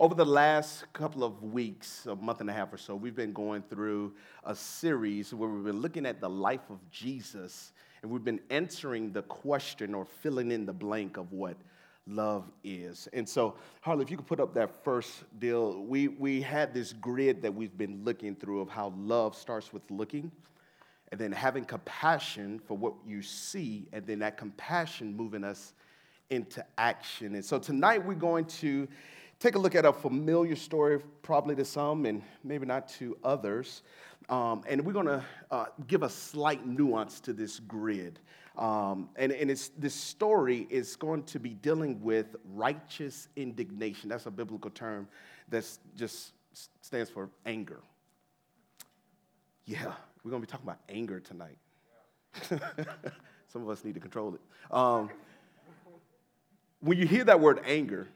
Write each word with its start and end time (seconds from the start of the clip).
Over 0.00 0.14
the 0.14 0.24
last 0.24 0.90
couple 0.94 1.22
of 1.22 1.42
weeks, 1.42 2.06
a 2.06 2.16
month 2.16 2.40
and 2.40 2.48
a 2.48 2.54
half 2.54 2.72
or 2.72 2.78
so, 2.78 2.94
we've 2.94 3.14
been 3.14 3.34
going 3.34 3.60
through 3.60 4.14
a 4.44 4.54
series 4.54 5.34
where 5.34 5.46
we've 5.46 5.62
been 5.62 5.82
looking 5.82 6.06
at 6.06 6.22
the 6.22 6.30
life 6.30 6.70
of 6.70 6.78
Jesus 6.90 7.74
and 8.00 8.10
we've 8.10 8.24
been 8.24 8.40
answering 8.48 9.12
the 9.12 9.20
question 9.20 9.92
or 9.92 10.06
filling 10.06 10.52
in 10.52 10.64
the 10.64 10.72
blank 10.72 11.18
of 11.18 11.30
what 11.32 11.58
love 12.06 12.50
is. 12.64 13.10
And 13.12 13.28
so, 13.28 13.56
Harley, 13.82 14.02
if 14.02 14.10
you 14.10 14.16
could 14.16 14.26
put 14.26 14.40
up 14.40 14.54
that 14.54 14.82
first 14.82 15.24
deal, 15.38 15.82
we, 15.82 16.08
we 16.08 16.40
had 16.40 16.72
this 16.72 16.94
grid 16.94 17.42
that 17.42 17.54
we've 17.54 17.76
been 17.76 18.02
looking 18.02 18.34
through 18.34 18.62
of 18.62 18.70
how 18.70 18.94
love 18.96 19.36
starts 19.36 19.70
with 19.70 19.82
looking 19.90 20.32
and 21.12 21.20
then 21.20 21.30
having 21.30 21.66
compassion 21.66 22.58
for 22.58 22.74
what 22.74 22.94
you 23.06 23.20
see, 23.20 23.86
and 23.92 24.06
then 24.06 24.20
that 24.20 24.38
compassion 24.38 25.14
moving 25.14 25.44
us 25.44 25.74
into 26.30 26.64
action. 26.78 27.34
And 27.34 27.44
so 27.44 27.58
tonight 27.58 28.02
we're 28.02 28.14
going 28.14 28.46
to 28.46 28.88
take 29.40 29.54
a 29.54 29.58
look 29.58 29.74
at 29.74 29.86
a 29.86 29.92
familiar 29.92 30.54
story, 30.54 31.00
probably 31.22 31.56
to 31.56 31.64
some 31.64 32.04
and 32.04 32.22
maybe 32.44 32.66
not 32.66 32.88
to 32.88 33.16
others. 33.24 33.82
Um, 34.28 34.62
and 34.68 34.84
we're 34.84 34.92
going 34.92 35.06
to 35.06 35.24
uh, 35.50 35.66
give 35.88 36.02
a 36.02 36.10
slight 36.10 36.66
nuance 36.66 37.18
to 37.20 37.32
this 37.32 37.58
grid. 37.58 38.20
Um, 38.56 39.08
and 39.16 39.32
and 39.32 39.48
this 39.50 39.94
story 39.94 40.66
is 40.68 40.94
going 40.94 41.22
to 41.24 41.40
be 41.40 41.50
dealing 41.50 42.00
with 42.02 42.36
righteous 42.52 43.28
indignation. 43.34 44.10
That's 44.10 44.26
a 44.26 44.30
biblical 44.30 44.70
term 44.70 45.08
that 45.48 45.66
just 45.96 46.32
stands 46.82 47.10
for 47.10 47.30
anger. 47.46 47.80
Yeah, 49.64 49.92
we're 50.22 50.30
going 50.30 50.42
to 50.42 50.46
be 50.46 50.50
talking 50.50 50.66
about 50.66 50.80
anger 50.88 51.20
tonight. 51.20 51.56
Some 53.48 53.62
of 53.62 53.68
us 53.70 53.84
need 53.84 53.94
to 53.94 54.00
control 54.00 54.34
it. 54.34 54.40
Um, 54.70 55.10
when 56.80 56.98
you 56.98 57.06
hear 57.06 57.24
that 57.24 57.40
word 57.40 57.60
anger, 57.64 58.08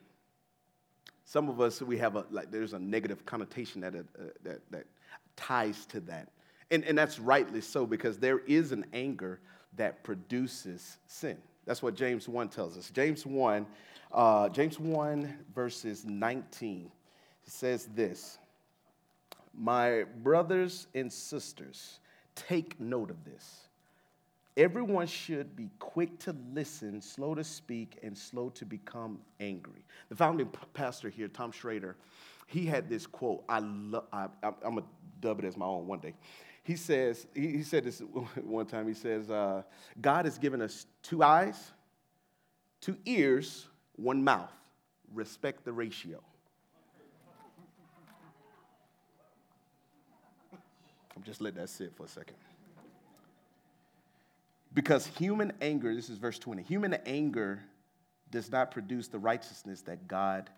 some 1.25 1.49
of 1.49 1.61
us 1.61 1.81
we 1.81 1.99
have 1.99 2.17
a 2.17 2.25
like 2.31 2.51
there's 2.51 2.73
a 2.75 2.79
negative 2.79 3.25
connotation 3.25 3.81
that 3.81 3.95
uh, 3.95 4.01
that 4.43 4.61
that 4.71 4.87
ties 5.37 5.87
to 5.87 6.01
that, 6.01 6.29
and 6.71 6.85
and 6.85 6.97
that's 6.97 7.19
rightly 7.19 7.61
so 7.61 7.87
because 7.87 8.19
there 8.19 8.41
is 8.41 8.73
an 8.73 8.85
anger 8.93 9.41
that 9.77 10.05
produces 10.05 10.99
sin. 11.07 11.37
That's 11.65 11.83
what 11.83 11.95
James 11.95 12.29
one 12.29 12.49
tells 12.49 12.77
us. 12.77 12.91
James 12.91 13.25
one, 13.25 13.67
uh, 14.13 14.49
James 14.51 14.79
one 14.79 15.39
verses 15.55 16.05
19 16.05 16.91
says 17.45 17.87
this: 17.95 18.39
My 19.55 20.05
brothers 20.23 20.87
and 20.95 21.13
sisters, 21.13 22.01
take 22.35 22.79
note 22.79 23.11
of 23.11 23.25
this. 23.25 23.64
Everyone 24.57 25.09
should 25.09 25.57
be 25.57 25.69
quick 25.81 26.19
to 26.21 26.37
listen, 26.53 27.01
slow 27.01 27.35
to 27.35 27.43
speak, 27.43 27.99
and 28.05 28.17
slow 28.17 28.51
to 28.51 28.65
become 28.65 29.19
angry. 29.41 29.85
The 30.11 30.15
founding 30.15 30.49
pastor 30.75 31.09
here, 31.09 31.27
Tom 31.27 31.51
Schrader, 31.51 31.97
he 32.47 32.65
had 32.65 32.89
this 32.89 33.07
quote. 33.07 33.43
I 33.49 33.59
love. 33.59 34.05
I, 34.13 34.29
am 34.45 34.55
gonna 34.63 34.83
dub 35.21 35.41
it 35.41 35.45
as 35.45 35.57
my 35.57 35.67
own 35.67 35.89
one 35.89 35.99
day. 35.99 36.15
He 36.63 36.77
says. 36.77 37.27
He, 37.35 37.49
he 37.49 37.63
said 37.65 37.83
this 37.85 38.01
one 38.45 38.67
time. 38.67 38.87
He 38.87 38.95
says, 38.95 39.29
uh, 39.29 39.63
"God 40.01 40.25
has 40.25 40.39
given 40.39 40.63
us 40.63 40.87
two 41.03 41.25
eyes, 41.25 41.73
two 42.81 42.97
ears, 43.07 43.67
one 43.97 44.23
mouth. 44.23 44.53
Respect 45.13 45.65
the 45.65 45.73
ratio." 45.73 46.21
I'm 51.17 51.23
just 51.23 51.41
letting 51.41 51.61
that 51.61 51.69
sit 51.69 51.93
for 51.97 52.05
a 52.05 52.09
second. 52.09 52.37
Because 54.75 55.07
human 55.07 55.53
anger, 55.61 55.95
this 55.95 56.11
is 56.11 56.19
verse 56.19 56.39
20, 56.39 56.63
human 56.63 56.95
anger 57.07 57.63
does 58.31 58.51
not 58.51 58.73
produce 58.73 59.07
the 59.07 59.19
righteousness 59.19 59.83
that 59.83 60.09
God 60.09 60.51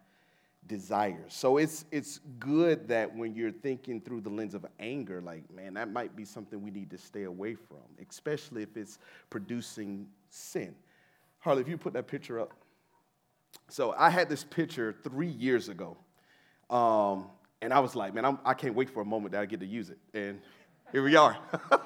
desires. 0.67 1.33
So 1.35 1.59
it's, 1.59 1.85
it's 1.93 2.21
good 2.39 2.89
that 2.89 3.15
when 3.15 3.35
you're 3.35 3.53
thinking 3.53 4.01
through 4.01 4.23
the 4.23 4.31
lens 4.31 4.55
of 4.55 4.67
anger, 4.81 5.21
like, 5.21 5.49
man, 5.55 5.75
that 5.75 5.93
might 5.93 6.17
be 6.17 6.25
something 6.25 6.63
we 6.63 6.71
need 6.71 6.91
to 6.91 6.99
stay 6.99 7.25
away 7.25 7.55
from, 7.55 7.85
especially 8.09 8.63
if 8.63 8.77
it's 8.77 8.99
producing 9.31 10.09
sin. 10.31 10.75
Harley, 11.39 11.61
if 11.61 11.69
you 11.69 11.77
put 11.77 11.93
that 11.93 12.07
picture 12.07 12.41
up. 12.41 12.53
So 13.69 13.95
I 13.97 14.11
had 14.11 14.29
this 14.29 14.45
picture 14.45 14.95
three 15.05 15.29
years 15.29 15.69
ago. 15.69 15.97
Um, 16.71 17.27
and 17.63 17.73
I 17.73 17.79
was 17.81 17.95
like, 17.95 18.15
man, 18.15 18.25
I'm, 18.25 18.39
I 18.45 18.55
can 18.55 18.71
not 18.71 18.77
wait 18.77 18.91
for 18.91 19.01
a 19.01 19.05
moment 19.05 19.33
that 19.33 19.41
I 19.41 19.47
get 19.47 19.61
to 19.61 19.67
use 19.67 19.91
it. 19.91 19.99
And 20.15 20.41
here 20.93 21.03
we 21.03 21.17
are. 21.17 21.37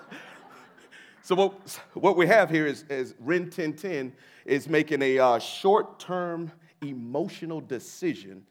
So 1.23 1.35
what, 1.35 1.81
what 1.95 2.17
we 2.17 2.27
have 2.27 2.51
here 2.51 2.67
is, 2.67 2.85
is 2.89 3.15
Rin 3.21 3.45
1010 3.45 4.13
is 4.47 4.69
making 4.69 5.03
a 5.03 5.19
uh, 5.19 5.39
short-term 5.39 6.51
emotional 6.83 7.61
decision 7.61 8.47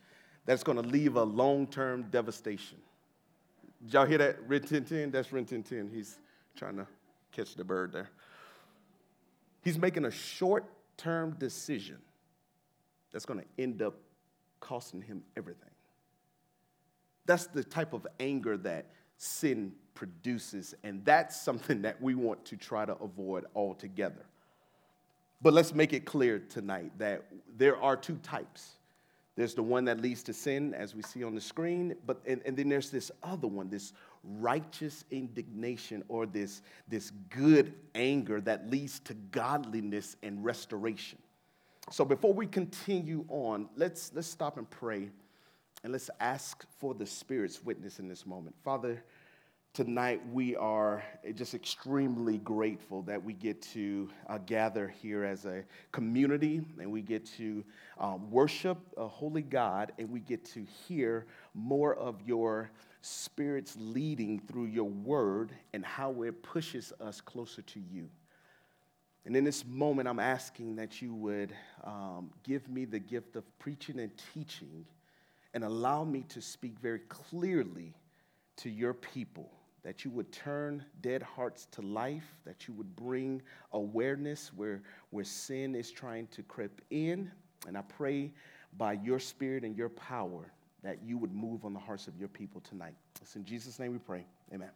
that's 0.45 0.63
going 0.63 0.81
to 0.81 0.87
leave 0.87 1.15
a 1.15 1.23
long-term 1.23 2.07
devastation. 2.11 2.77
Did 3.83 3.93
y'all 3.93 4.05
hear 4.05 4.17
that? 4.19 4.39
Rin 4.47 4.61
1010? 4.61 5.11
That's 5.11 5.31
Rin 5.31 5.43
1010. 5.43 5.89
He's 5.93 6.19
trying 6.55 6.77
to 6.77 6.87
catch 7.31 7.55
the 7.55 7.63
bird 7.63 7.91
there. 7.91 8.09
He's 9.63 9.77
making 9.77 10.05
a 10.05 10.11
short-term 10.11 11.35
decision 11.39 11.97
that's 13.11 13.25
going 13.25 13.39
to 13.39 13.45
end 13.61 13.81
up 13.81 13.95
costing 14.59 15.01
him 15.01 15.23
everything. 15.35 15.69
That's 17.25 17.47
the 17.47 17.63
type 17.63 17.93
of 17.93 18.05
anger 18.19 18.57
that 18.57 18.87
sin 19.17 19.73
produces, 19.99 20.73
and 20.85 21.03
that's 21.03 21.35
something 21.41 21.81
that 21.81 22.01
we 22.01 22.15
want 22.15 22.45
to 22.45 22.55
try 22.55 22.85
to 22.85 22.95
avoid 23.01 23.43
altogether. 23.53 24.25
But 25.41 25.51
let's 25.51 25.75
make 25.75 25.91
it 25.91 26.05
clear 26.05 26.39
tonight 26.39 26.93
that 26.99 27.25
there 27.57 27.75
are 27.75 27.97
two 27.97 28.15
types. 28.23 28.75
There's 29.35 29.55
the 29.55 29.61
one 29.61 29.83
that 29.85 29.99
leads 29.99 30.23
to 30.23 30.33
sin, 30.33 30.73
as 30.73 30.95
we 30.95 31.01
see 31.01 31.21
on 31.25 31.35
the 31.35 31.41
screen, 31.41 31.95
but 32.05 32.21
and, 32.25 32.41
and 32.45 32.55
then 32.55 32.69
there's 32.69 32.89
this 32.89 33.11
other 33.23 33.47
one, 33.47 33.69
this 33.69 33.91
righteous 34.23 35.03
indignation 35.11 36.01
or 36.07 36.25
this, 36.25 36.61
this 36.87 37.11
good 37.29 37.73
anger 37.93 38.39
that 38.39 38.71
leads 38.71 39.01
to 39.01 39.13
godliness 39.31 40.15
and 40.23 40.45
restoration. 40.45 41.17
So 41.91 42.05
before 42.05 42.33
we 42.33 42.47
continue 42.47 43.25
on, 43.27 43.67
let's 43.75 44.13
let's 44.13 44.29
stop 44.29 44.57
and 44.57 44.69
pray 44.69 45.09
and 45.83 45.91
let's 45.91 46.09
ask 46.21 46.65
for 46.77 46.93
the 46.93 47.05
Spirit's 47.05 47.61
witness 47.65 47.99
in 47.99 48.07
this 48.07 48.25
moment. 48.25 48.55
Father, 48.63 49.03
tonight 49.73 50.21
we 50.31 50.55
are 50.55 51.03
just 51.35 51.53
extremely 51.53 52.39
grateful 52.39 53.03
that 53.03 53.23
we 53.23 53.33
get 53.33 53.61
to 53.61 54.09
uh, 54.27 54.37
gather 54.39 54.87
here 54.87 55.23
as 55.23 55.45
a 55.45 55.63
community 55.91 56.61
and 56.79 56.91
we 56.91 57.01
get 57.01 57.25
to 57.25 57.63
um, 57.99 58.29
worship 58.31 58.77
a 58.97 59.07
holy 59.07 59.43
God 59.43 59.91
and 59.99 60.09
we 60.09 60.19
get 60.19 60.43
to 60.45 60.65
hear 60.87 61.27
more 61.53 61.95
of 61.95 62.15
your 62.25 62.71
Spirit's 63.01 63.77
leading 63.79 64.39
through 64.39 64.65
your 64.65 64.89
word 64.89 65.51
and 65.73 65.85
how 65.85 66.23
it 66.23 66.43
pushes 66.43 66.91
us 66.99 67.21
closer 67.21 67.61
to 67.61 67.79
you. 67.79 68.09
And 69.25 69.35
in 69.35 69.43
this 69.43 69.63
moment, 69.65 70.09
I'm 70.09 70.19
asking 70.19 70.75
that 70.77 71.01
you 71.01 71.13
would 71.13 71.53
um, 71.83 72.31
give 72.43 72.67
me 72.67 72.85
the 72.85 72.99
gift 72.99 73.35
of 73.35 73.43
preaching 73.59 73.99
and 73.99 74.11
teaching 74.33 74.85
and 75.53 75.63
allow 75.63 76.03
me 76.03 76.25
to 76.29 76.41
speak 76.41 76.79
very 76.79 76.99
clearly 77.07 77.93
to 78.59 78.69
your 78.69 78.93
people 78.93 79.49
that 79.83 80.03
you 80.03 80.11
would 80.11 80.31
turn 80.31 80.83
dead 81.01 81.23
hearts 81.23 81.65
to 81.71 81.81
life, 81.81 82.35
that 82.45 82.67
you 82.67 82.73
would 82.73 82.95
bring 82.95 83.41
awareness 83.71 84.51
where, 84.53 84.81
where 85.11 85.23
sin 85.23 85.73
is 85.75 85.91
trying 85.91 86.27
to 86.27 86.43
creep 86.43 86.81
in. 86.89 87.31
And 87.67 87.77
I 87.77 87.81
pray 87.81 88.33
by 88.77 88.93
your 88.93 89.19
spirit 89.19 89.63
and 89.63 89.77
your 89.77 89.89
power 89.89 90.51
that 90.83 91.01
you 91.03 91.17
would 91.17 91.33
move 91.33 91.63
on 91.63 91.73
the 91.73 91.79
hearts 91.79 92.07
of 92.07 92.17
your 92.17 92.27
people 92.27 92.61
tonight. 92.61 92.95
It's 93.21 93.35
in 93.35 93.45
Jesus' 93.45 93.79
name 93.79 93.93
we 93.93 93.99
pray. 93.99 94.25
Amen. 94.53 94.69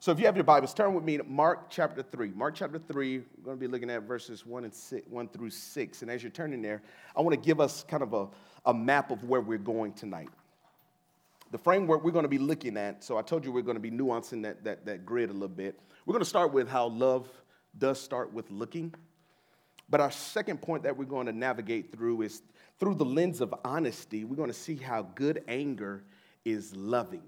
So 0.00 0.12
if 0.12 0.18
you 0.18 0.26
have 0.26 0.36
your 0.36 0.44
Bibles, 0.44 0.74
turn 0.74 0.92
with 0.92 1.04
me 1.04 1.16
to 1.16 1.24
Mark 1.24 1.70
chapter 1.70 2.02
3. 2.02 2.32
Mark 2.32 2.54
chapter 2.54 2.78
3, 2.78 3.18
we're 3.18 3.24
going 3.44 3.56
to 3.56 3.60
be 3.60 3.66
looking 3.66 3.88
at 3.88 4.02
verses 4.02 4.44
1, 4.44 4.64
and 4.64 4.74
6, 4.74 5.08
1 5.08 5.28
through 5.28 5.50
6. 5.50 6.02
And 6.02 6.10
as 6.10 6.22
you're 6.22 6.30
turning 6.30 6.60
there, 6.60 6.82
I 7.16 7.22
want 7.22 7.34
to 7.34 7.40
give 7.40 7.60
us 7.60 7.84
kind 7.88 8.02
of 8.02 8.12
a, 8.12 8.28
a 8.66 8.74
map 8.74 9.10
of 9.10 9.24
where 9.24 9.40
we're 9.40 9.56
going 9.56 9.94
tonight 9.94 10.28
the 11.54 11.58
framework 11.58 12.02
we're 12.02 12.10
going 12.10 12.24
to 12.24 12.28
be 12.28 12.36
looking 12.36 12.76
at, 12.76 13.04
so 13.04 13.16
I 13.16 13.22
told 13.22 13.44
you 13.44 13.52
we're 13.52 13.62
going 13.62 13.76
to 13.76 13.80
be 13.80 13.92
nuancing 13.92 14.42
that, 14.42 14.64
that, 14.64 14.84
that 14.86 15.06
grid 15.06 15.30
a 15.30 15.32
little 15.32 15.46
bit. 15.46 15.78
We're 16.04 16.10
going 16.10 16.24
to 16.24 16.28
start 16.28 16.52
with 16.52 16.68
how 16.68 16.88
love 16.88 17.28
does 17.78 18.00
start 18.00 18.32
with 18.32 18.50
looking. 18.50 18.92
But 19.88 20.00
our 20.00 20.10
second 20.10 20.62
point 20.62 20.82
that 20.82 20.96
we're 20.96 21.04
going 21.04 21.26
to 21.26 21.32
navigate 21.32 21.92
through 21.92 22.22
is 22.22 22.42
through 22.80 22.96
the 22.96 23.04
lens 23.04 23.40
of 23.40 23.54
honesty, 23.64 24.24
we're 24.24 24.34
going 24.34 24.50
to 24.50 24.52
see 24.52 24.74
how 24.74 25.02
good 25.14 25.44
anger 25.46 26.02
is 26.44 26.74
loving. 26.74 27.22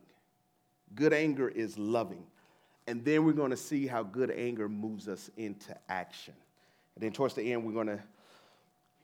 Good 0.96 1.12
anger 1.12 1.48
is 1.48 1.78
loving. 1.78 2.24
And 2.88 3.04
then 3.04 3.24
we're 3.24 3.32
going 3.32 3.52
to 3.52 3.56
see 3.56 3.86
how 3.86 4.02
good 4.02 4.32
anger 4.32 4.68
moves 4.68 5.06
us 5.06 5.30
into 5.36 5.72
action. 5.88 6.34
And 6.96 7.04
then 7.04 7.12
towards 7.12 7.34
the 7.34 7.52
end, 7.52 7.64
we're 7.64 7.74
going 7.74 7.86
to 7.86 8.02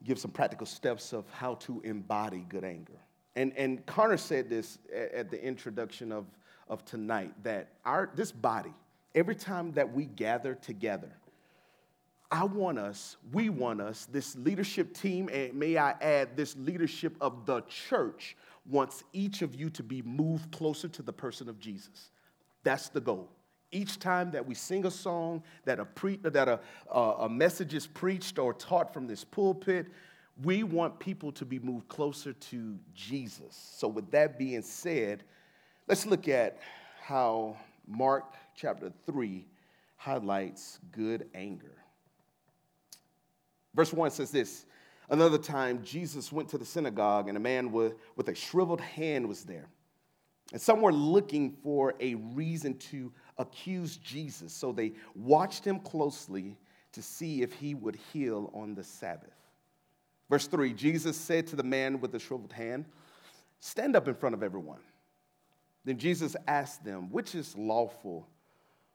give 0.03 0.19
some 0.19 0.33
practical 0.33 0.67
steps 0.67 1.13
of 1.13 1.31
how 1.31 1.55
to 1.67 1.81
embody 1.85 2.45
good 2.49 2.65
anger. 2.65 2.99
And, 3.35 3.53
and 3.57 3.85
Connor 3.87 4.17
said 4.17 4.51
this 4.51 4.79
at 4.95 5.31
the 5.31 5.43
introduction 5.43 6.13
of, 6.13 6.27
of 6.69 6.85
tonight 6.85 7.33
that 7.45 7.69
our, 7.85 8.11
this 8.15 8.33
body, 8.33 8.75
every 9.15 9.35
time 9.35 9.73
that 9.73 9.93
we 9.93 10.05
gather 10.07 10.55
together, 10.55 11.11
I 12.31 12.45
want 12.45 12.79
us, 12.79 13.19
we 13.31 13.51
want 13.51 13.83
us, 13.83 14.07
this 14.11 14.35
leadership 14.37 14.95
team, 14.95 15.29
and 15.31 15.53
may 15.55 15.77
I 15.77 15.91
add, 16.01 16.35
this 16.35 16.57
leadership 16.57 17.15
of 17.21 17.45
the 17.45 17.61
church, 17.63 18.37
wants 18.65 19.05
each 19.13 19.43
of 19.43 19.55
you 19.55 19.69
to 19.71 19.83
be 19.83 20.01
moved 20.03 20.51
closer 20.51 20.89
to 20.89 21.03
the 21.03 21.13
person 21.13 21.49
of 21.49 21.59
Jesus. 21.59 22.11
That's 22.65 22.89
the 22.89 23.01
goal. 23.01 23.29
Each 23.71 23.99
time 23.99 24.31
that 24.31 24.47
we 24.47 24.55
sing 24.55 24.87
a 24.87 24.91
song, 24.91 25.43
that 25.65 25.81
a, 25.81 25.85
pre- 25.85 26.19
that 26.23 26.49
a, 26.49 26.61
a 26.91 27.29
message 27.29 27.75
is 27.75 27.87
preached 27.87 28.39
or 28.39 28.55
taught 28.55 28.95
from 28.95 29.07
this 29.07 29.25
pulpit, 29.25 29.87
we 30.43 30.63
want 30.63 30.99
people 30.99 31.33
to 31.33 31.45
be 31.45 31.59
moved 31.59 31.89
closer 31.89 32.33
to 32.33 32.79
Jesus. 32.95 33.75
So, 33.77 33.89
with 33.89 34.11
that 34.11 34.39
being 34.39 34.63
said, 34.63 35.25
let's 35.89 36.07
look 36.07 36.29
at 36.29 36.59
how 37.03 37.57
Mark 37.87 38.35
chapter 38.57 38.93
3 39.07 39.47
highlights 39.97 40.79
good 40.91 41.29
anger. 41.35 41.77
Verse 43.75 43.93
1 43.93 44.11
says 44.11 44.31
this 44.31 44.67
Another 45.09 45.39
time, 45.39 45.83
Jesus 45.83 46.33
went 46.33 46.49
to 46.51 46.59
the 46.59 46.65
synagogue, 46.65 47.29
and 47.29 47.37
a 47.37 47.41
man 47.41 47.73
with, 47.73 47.95
with 48.17 48.29
a 48.29 48.35
shriveled 48.35 48.81
hand 48.81 49.29
was 49.29 49.45
there. 49.45 49.69
And 50.53 50.61
some 50.61 50.81
were 50.81 50.93
looking 50.93 51.57
for 51.63 51.95
a 52.01 52.15
reason 52.15 52.77
to 52.79 53.13
accuse 53.39 53.97
Jesus. 53.97 54.53
So 54.53 54.73
they 54.73 54.93
watched 55.15 55.65
him 55.65 55.81
closely 55.81 56.57
to 56.93 57.03
see 57.03 57.43
if 57.43 57.53
he 57.53 57.75
would 57.75 57.99
heal 58.13 58.51
on 58.55 58.75
the 58.75 58.85
Sabbath. 58.85 59.42
Verse 60.33 60.47
3 60.47 60.73
Jesus 60.73 61.15
said 61.15 61.47
to 61.49 61.57
the 61.57 61.63
man 61.63 62.01
with 62.01 62.11
the 62.11 62.19
shriveled 62.19 62.55
hand, 62.55 62.87
Stand 63.61 63.95
up 63.95 64.09
in 64.09 64.15
front 64.15 64.35
of 64.35 64.43
everyone. 64.43 64.81
Then 65.85 65.99
Jesus 65.99 66.35
asked 66.49 66.83
them, 66.87 67.11
Which 67.11 67.35
is 67.35 67.55
lawful 67.55 68.27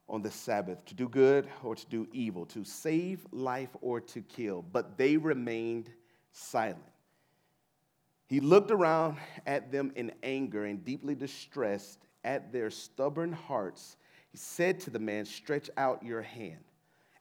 on 0.10 0.24
the 0.24 0.32
Sabbath, 0.32 0.84
to 0.86 0.96
do 0.96 1.08
good 1.08 1.48
or 1.64 1.76
to 1.76 1.86
do 1.86 2.08
evil, 2.12 2.48
to 2.48 2.64
save 2.64 3.24
life 3.32 3.70
or 3.82 4.02
to 4.02 4.22
kill? 4.22 4.64
But 4.64 4.98
they 4.98 5.16
remained 5.16 5.92
silent. 6.32 6.82
He 8.26 8.40
looked 8.40 8.72
around 8.72 9.18
at 9.46 9.72
them 9.72 9.92
in 9.96 10.14
anger 10.24 10.66
and 10.66 10.84
deeply 10.84 11.14
distressed 11.14 12.00
at 12.24 12.52
their 12.52 12.72
stubborn 12.72 13.32
hearts. 13.32 13.98
He 14.32 14.40
said 14.40 14.80
to 14.80 14.90
the 14.90 14.98
man, 14.98 15.24
Stretch 15.24 15.70
out 15.78 16.02
your 16.02 16.24
hand. 16.24 16.64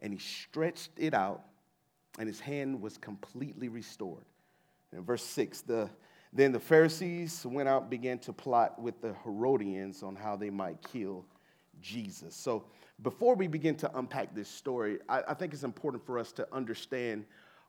And 0.00 0.10
he 0.14 0.18
stretched 0.18 0.92
it 0.96 1.12
out, 1.12 1.44
and 2.18 2.28
his 2.28 2.40
hand 2.40 2.80
was 2.80 2.96
completely 2.96 3.68
restored. 3.68 4.24
In 4.92 5.04
verse 5.04 5.24
6, 5.24 5.62
the, 5.62 5.90
then 6.32 6.52
the 6.52 6.60
Pharisees 6.60 7.44
went 7.44 7.68
out 7.68 7.82
and 7.82 7.90
began 7.90 8.18
to 8.20 8.32
plot 8.32 8.80
with 8.80 9.00
the 9.00 9.14
Herodians 9.24 10.02
on 10.02 10.16
how 10.16 10.36
they 10.36 10.50
might 10.50 10.80
kill 10.82 11.24
Jesus. 11.80 12.34
So 12.34 12.64
before 13.02 13.34
we 13.34 13.46
begin 13.46 13.74
to 13.76 13.98
unpack 13.98 14.34
this 14.34 14.48
story, 14.48 14.98
I, 15.08 15.22
I 15.28 15.34
think 15.34 15.52
it's 15.52 15.64
important 15.64 16.04
for 16.04 16.18
us 16.18 16.32
to 16.32 16.46
understand 16.52 17.24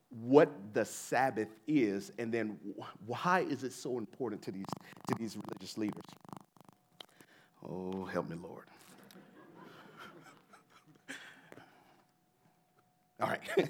what 0.09 0.49
the 0.73 0.85
Sabbath 0.85 1.49
is, 1.67 2.13
and 2.17 2.33
then 2.33 2.57
why 3.05 3.41
is 3.41 3.63
it 3.63 3.73
so 3.73 3.97
important 3.97 4.41
to 4.43 4.51
these, 4.51 4.65
to 5.09 5.15
these 5.19 5.35
religious 5.35 5.77
leaders? 5.77 6.05
Oh, 7.67 8.05
help 8.05 8.29
me, 8.29 8.37
Lord. 8.41 8.63
All 13.21 13.27
right. 13.27 13.41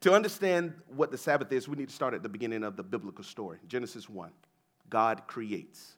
to 0.00 0.12
understand 0.12 0.74
what 0.94 1.10
the 1.10 1.18
Sabbath 1.18 1.52
is, 1.52 1.68
we 1.68 1.76
need 1.76 1.88
to 1.88 1.94
start 1.94 2.14
at 2.14 2.22
the 2.22 2.28
beginning 2.28 2.62
of 2.62 2.76
the 2.76 2.82
biblical 2.82 3.24
story 3.24 3.58
Genesis 3.66 4.08
1. 4.08 4.30
God 4.90 5.22
creates. 5.26 5.96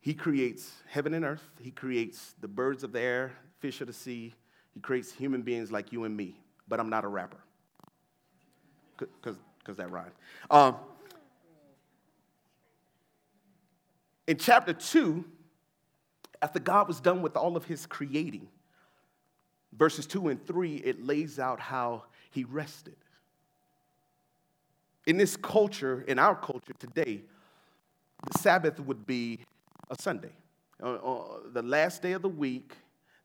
He 0.00 0.14
creates 0.14 0.72
heaven 0.86 1.12
and 1.14 1.24
earth, 1.24 1.46
He 1.60 1.70
creates 1.70 2.34
the 2.40 2.48
birds 2.48 2.84
of 2.84 2.92
the 2.92 3.00
air, 3.00 3.32
fish 3.58 3.80
of 3.80 3.86
the 3.86 3.92
sea, 3.92 4.34
He 4.72 4.80
creates 4.80 5.12
human 5.12 5.42
beings 5.42 5.70
like 5.72 5.92
you 5.92 6.04
and 6.04 6.16
me. 6.16 6.40
But 6.68 6.80
I'm 6.80 6.90
not 6.90 7.04
a 7.04 7.08
rapper 7.08 7.38
because 8.96 9.76
that 9.76 9.90
rhymes. 9.90 10.14
Um, 10.50 10.76
in 14.26 14.36
chapter 14.36 14.72
2, 14.72 15.24
after 16.40 16.58
God 16.58 16.88
was 16.88 17.00
done 17.00 17.22
with 17.22 17.36
all 17.36 17.56
of 17.56 17.64
his 17.64 17.86
creating, 17.86 18.48
verses 19.72 20.06
2 20.06 20.28
and 20.28 20.46
3, 20.46 20.76
it 20.76 21.04
lays 21.04 21.38
out 21.38 21.60
how 21.60 22.04
he 22.30 22.44
rested. 22.44 22.96
In 25.08 25.16
this 25.16 25.38
culture, 25.38 26.04
in 26.06 26.18
our 26.18 26.36
culture 26.36 26.74
today, 26.78 27.22
the 28.30 28.38
Sabbath 28.38 28.78
would 28.78 29.06
be 29.06 29.38
a 29.90 29.96
Sunday, 29.98 30.32
uh, 30.82 30.96
uh, 30.96 31.24
the 31.50 31.62
last 31.62 32.02
day 32.02 32.12
of 32.12 32.20
the 32.20 32.28
week 32.28 32.74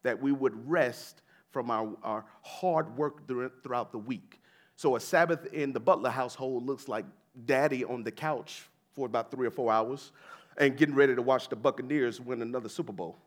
that 0.02 0.22
we 0.22 0.32
would 0.32 0.54
rest 0.66 1.24
from 1.52 1.70
our, 1.70 1.94
our 2.02 2.24
hard 2.42 2.96
work 2.96 3.28
throughout 3.28 3.92
the 3.92 3.98
week. 3.98 4.40
So 4.78 4.96
a 4.96 5.00
Sabbath 5.02 5.46
in 5.48 5.74
the 5.74 5.80
Butler 5.82 6.10
household 6.10 6.66
looks 6.66 6.88
like 6.88 7.04
daddy 7.46 7.84
on 7.84 8.02
the 8.02 8.12
couch 8.12 8.64
for 8.96 9.06
about 9.06 9.30
three 9.30 9.46
or 9.46 9.52
four 9.52 9.70
hours 9.70 10.14
and 10.58 10.78
getting 10.78 10.96
ready 10.96 11.14
to 11.14 11.22
watch 11.22 11.50
the 11.50 11.58
Buccaneers 11.58 12.22
win 12.22 12.42
another 12.42 12.70
Super 12.70 12.94
Bowl. 12.94 13.18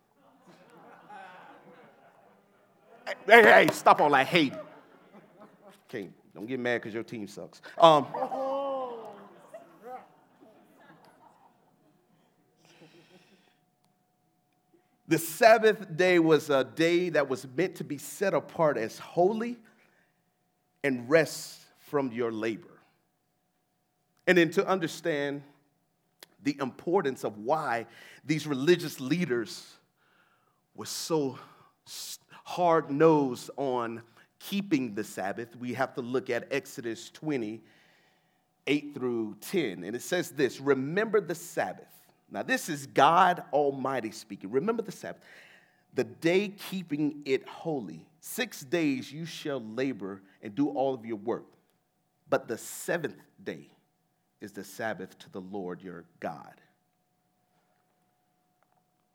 hey, 3.27 3.43
hey, 3.43 3.69
stop 3.71 4.01
all 4.01 4.09
that 4.13 4.27
hate. 4.27 4.55
Okay, 5.91 6.09
don't 6.35 6.47
get 6.47 6.59
mad 6.59 6.81
because 6.81 6.95
your 6.95 7.03
team 7.03 7.27
sucks. 7.27 7.61
Um, 7.79 8.07
the 15.09 15.19
Sabbath 15.19 15.97
day 15.97 16.19
was 16.19 16.51
a 16.51 16.65
day 16.65 17.11
that 17.11 17.29
was 17.29 17.47
meant 17.57 17.77
to 17.77 17.85
be 17.85 17.99
set 17.99 18.35
apart 18.35 18.77
as 18.77 18.99
holy 18.99 19.57
and 20.83 21.09
rest 21.09 21.61
from 21.79 22.11
your 22.13 22.33
labor. 22.33 22.81
And 24.27 24.37
then 24.37 24.51
to 24.53 24.67
understand 24.67 25.43
the 26.43 26.57
importance 26.61 27.25
of 27.25 27.39
why 27.39 27.87
these 28.25 28.47
religious 28.47 29.01
leaders 29.01 29.65
were 30.75 30.87
so 30.87 31.39
hard 32.45 32.91
nosed 32.91 33.51
on 33.57 34.03
keeping 34.39 34.95
the 34.95 35.05
Sabbath, 35.05 35.55
we 35.57 35.75
have 35.75 35.95
to 35.95 36.01
look 36.01 36.31
at 36.31 36.49
Exodus 36.51 37.11
20, 37.11 37.63
8 38.67 38.95
through 38.95 39.37
10. 39.41 39.85
And 39.85 39.95
it 39.95 40.03
says 40.03 40.31
this 40.31 40.61
Remember 40.61 41.21
the 41.21 41.35
Sabbath. 41.35 41.96
Now, 42.31 42.43
this 42.43 42.69
is 42.69 42.87
God 42.87 43.43
Almighty 43.53 44.11
speaking. 44.11 44.51
Remember 44.51 44.83
the 44.83 44.93
Sabbath, 44.93 45.23
the 45.95 46.05
day 46.05 46.49
keeping 46.49 47.23
it 47.25 47.47
holy. 47.49 48.05
Six 48.21 48.63
days 48.63 49.13
you 49.13 49.25
shall 49.25 49.61
labor 49.61 50.21
and 50.43 50.55
do 50.55 50.69
all 50.69 50.95
of 50.95 51.07
your 51.07 51.17
work. 51.17 51.47
But 52.29 52.49
the 52.49 52.59
seventh 52.59 53.23
day 53.43 53.69
is 54.41 54.53
the 54.53 54.65
Sabbath 54.65 55.17
to 55.21 55.31
the 55.31 55.41
Lord 55.41 55.81
your 55.83 56.05
God. 56.21 56.61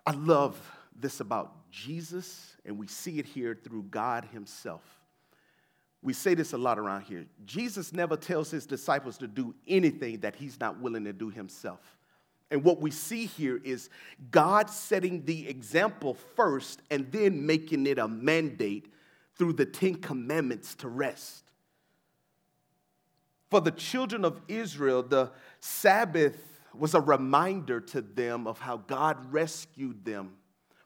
I 0.06 0.12
love 0.12 0.58
this 0.96 1.20
about 1.20 1.70
Jesus, 1.70 2.56
and 2.66 2.78
we 2.78 2.88
see 2.88 3.20
it 3.20 3.26
here 3.26 3.58
through 3.62 3.84
God 3.84 4.26
Himself. 4.32 4.82
We 6.02 6.14
say 6.14 6.34
this 6.34 6.54
a 6.54 6.58
lot 6.58 6.80
around 6.80 7.04
here. 7.04 7.26
Jesus 7.46 7.94
never 7.94 8.18
tells 8.18 8.50
His 8.50 8.66
disciples 8.66 9.18
to 9.20 9.28
do 9.28 9.54
anything 9.68 10.20
that 10.22 10.36
He's 10.36 10.60
not 10.60 10.80
willing 10.80 11.04
to 11.04 11.14
do 11.14 11.30
Himself. 11.30 11.80
And 12.52 12.66
what 12.66 12.82
we 12.82 12.92
see 12.92 13.26
here 13.26 13.62
is 13.64 13.90
God 14.30 14.70
setting 14.70 15.24
the 15.24 15.48
example 15.48 16.16
first 16.36 16.82
and 16.92 17.10
then 17.10 17.46
making 17.46 17.88
it 17.88 17.98
a 17.98 18.10
mandate 18.10 18.94
through 19.38 19.54
the 19.54 19.66
Ten 19.66 19.96
Commandments 19.96 20.76
to 20.76 20.90
rest. 20.90 21.46
For 23.50 23.62
the 23.62 23.72
children 23.72 24.26
of 24.26 24.42
Israel, 24.50 25.02
the 25.02 25.32
Sabbath 25.62 26.38
was 26.74 26.94
a 26.94 27.02
reminder 27.02 27.80
to 27.80 28.02
them 28.02 28.48
of 28.48 28.60
how 28.60 28.78
God 28.78 29.32
rescued 29.32 30.04
them 30.04 30.34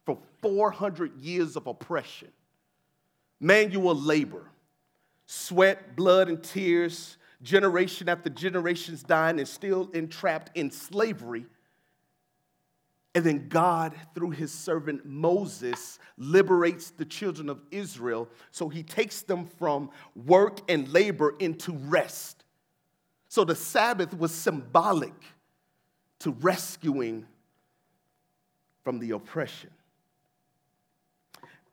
from 0.05 0.19
400 0.41 1.19
years 1.19 1.55
of 1.55 1.65
oppression, 1.65 2.29
manual 3.39 3.95
labor, 3.95 4.51
sweat, 5.25 5.95
blood, 5.95 6.29
and 6.29 6.43
tears, 6.43 7.17
generation 7.41 8.07
after 8.07 8.29
generations 8.29 9.01
dying 9.03 9.39
and 9.39 9.47
still 9.47 9.89
entrapped 9.93 10.55
in 10.55 10.69
slavery 10.69 11.45
and 13.15 13.23
then 13.23 13.47
God, 13.47 13.93
through 14.13 14.31
his 14.31 14.51
servant 14.51 15.05
Moses, 15.05 15.99
liberates 16.17 16.91
the 16.91 17.05
children 17.05 17.49
of 17.49 17.61
Israel. 17.71 18.27
So 18.51 18.67
he 18.67 18.83
takes 18.83 19.21
them 19.21 19.45
from 19.45 19.89
work 20.25 20.59
and 20.67 20.89
labor 20.89 21.33
into 21.39 21.71
rest. 21.71 22.43
So 23.29 23.45
the 23.45 23.55
Sabbath 23.55 24.13
was 24.13 24.33
symbolic 24.33 25.13
to 26.19 26.31
rescuing 26.31 27.25
from 28.83 28.99
the 28.99 29.11
oppression. 29.11 29.69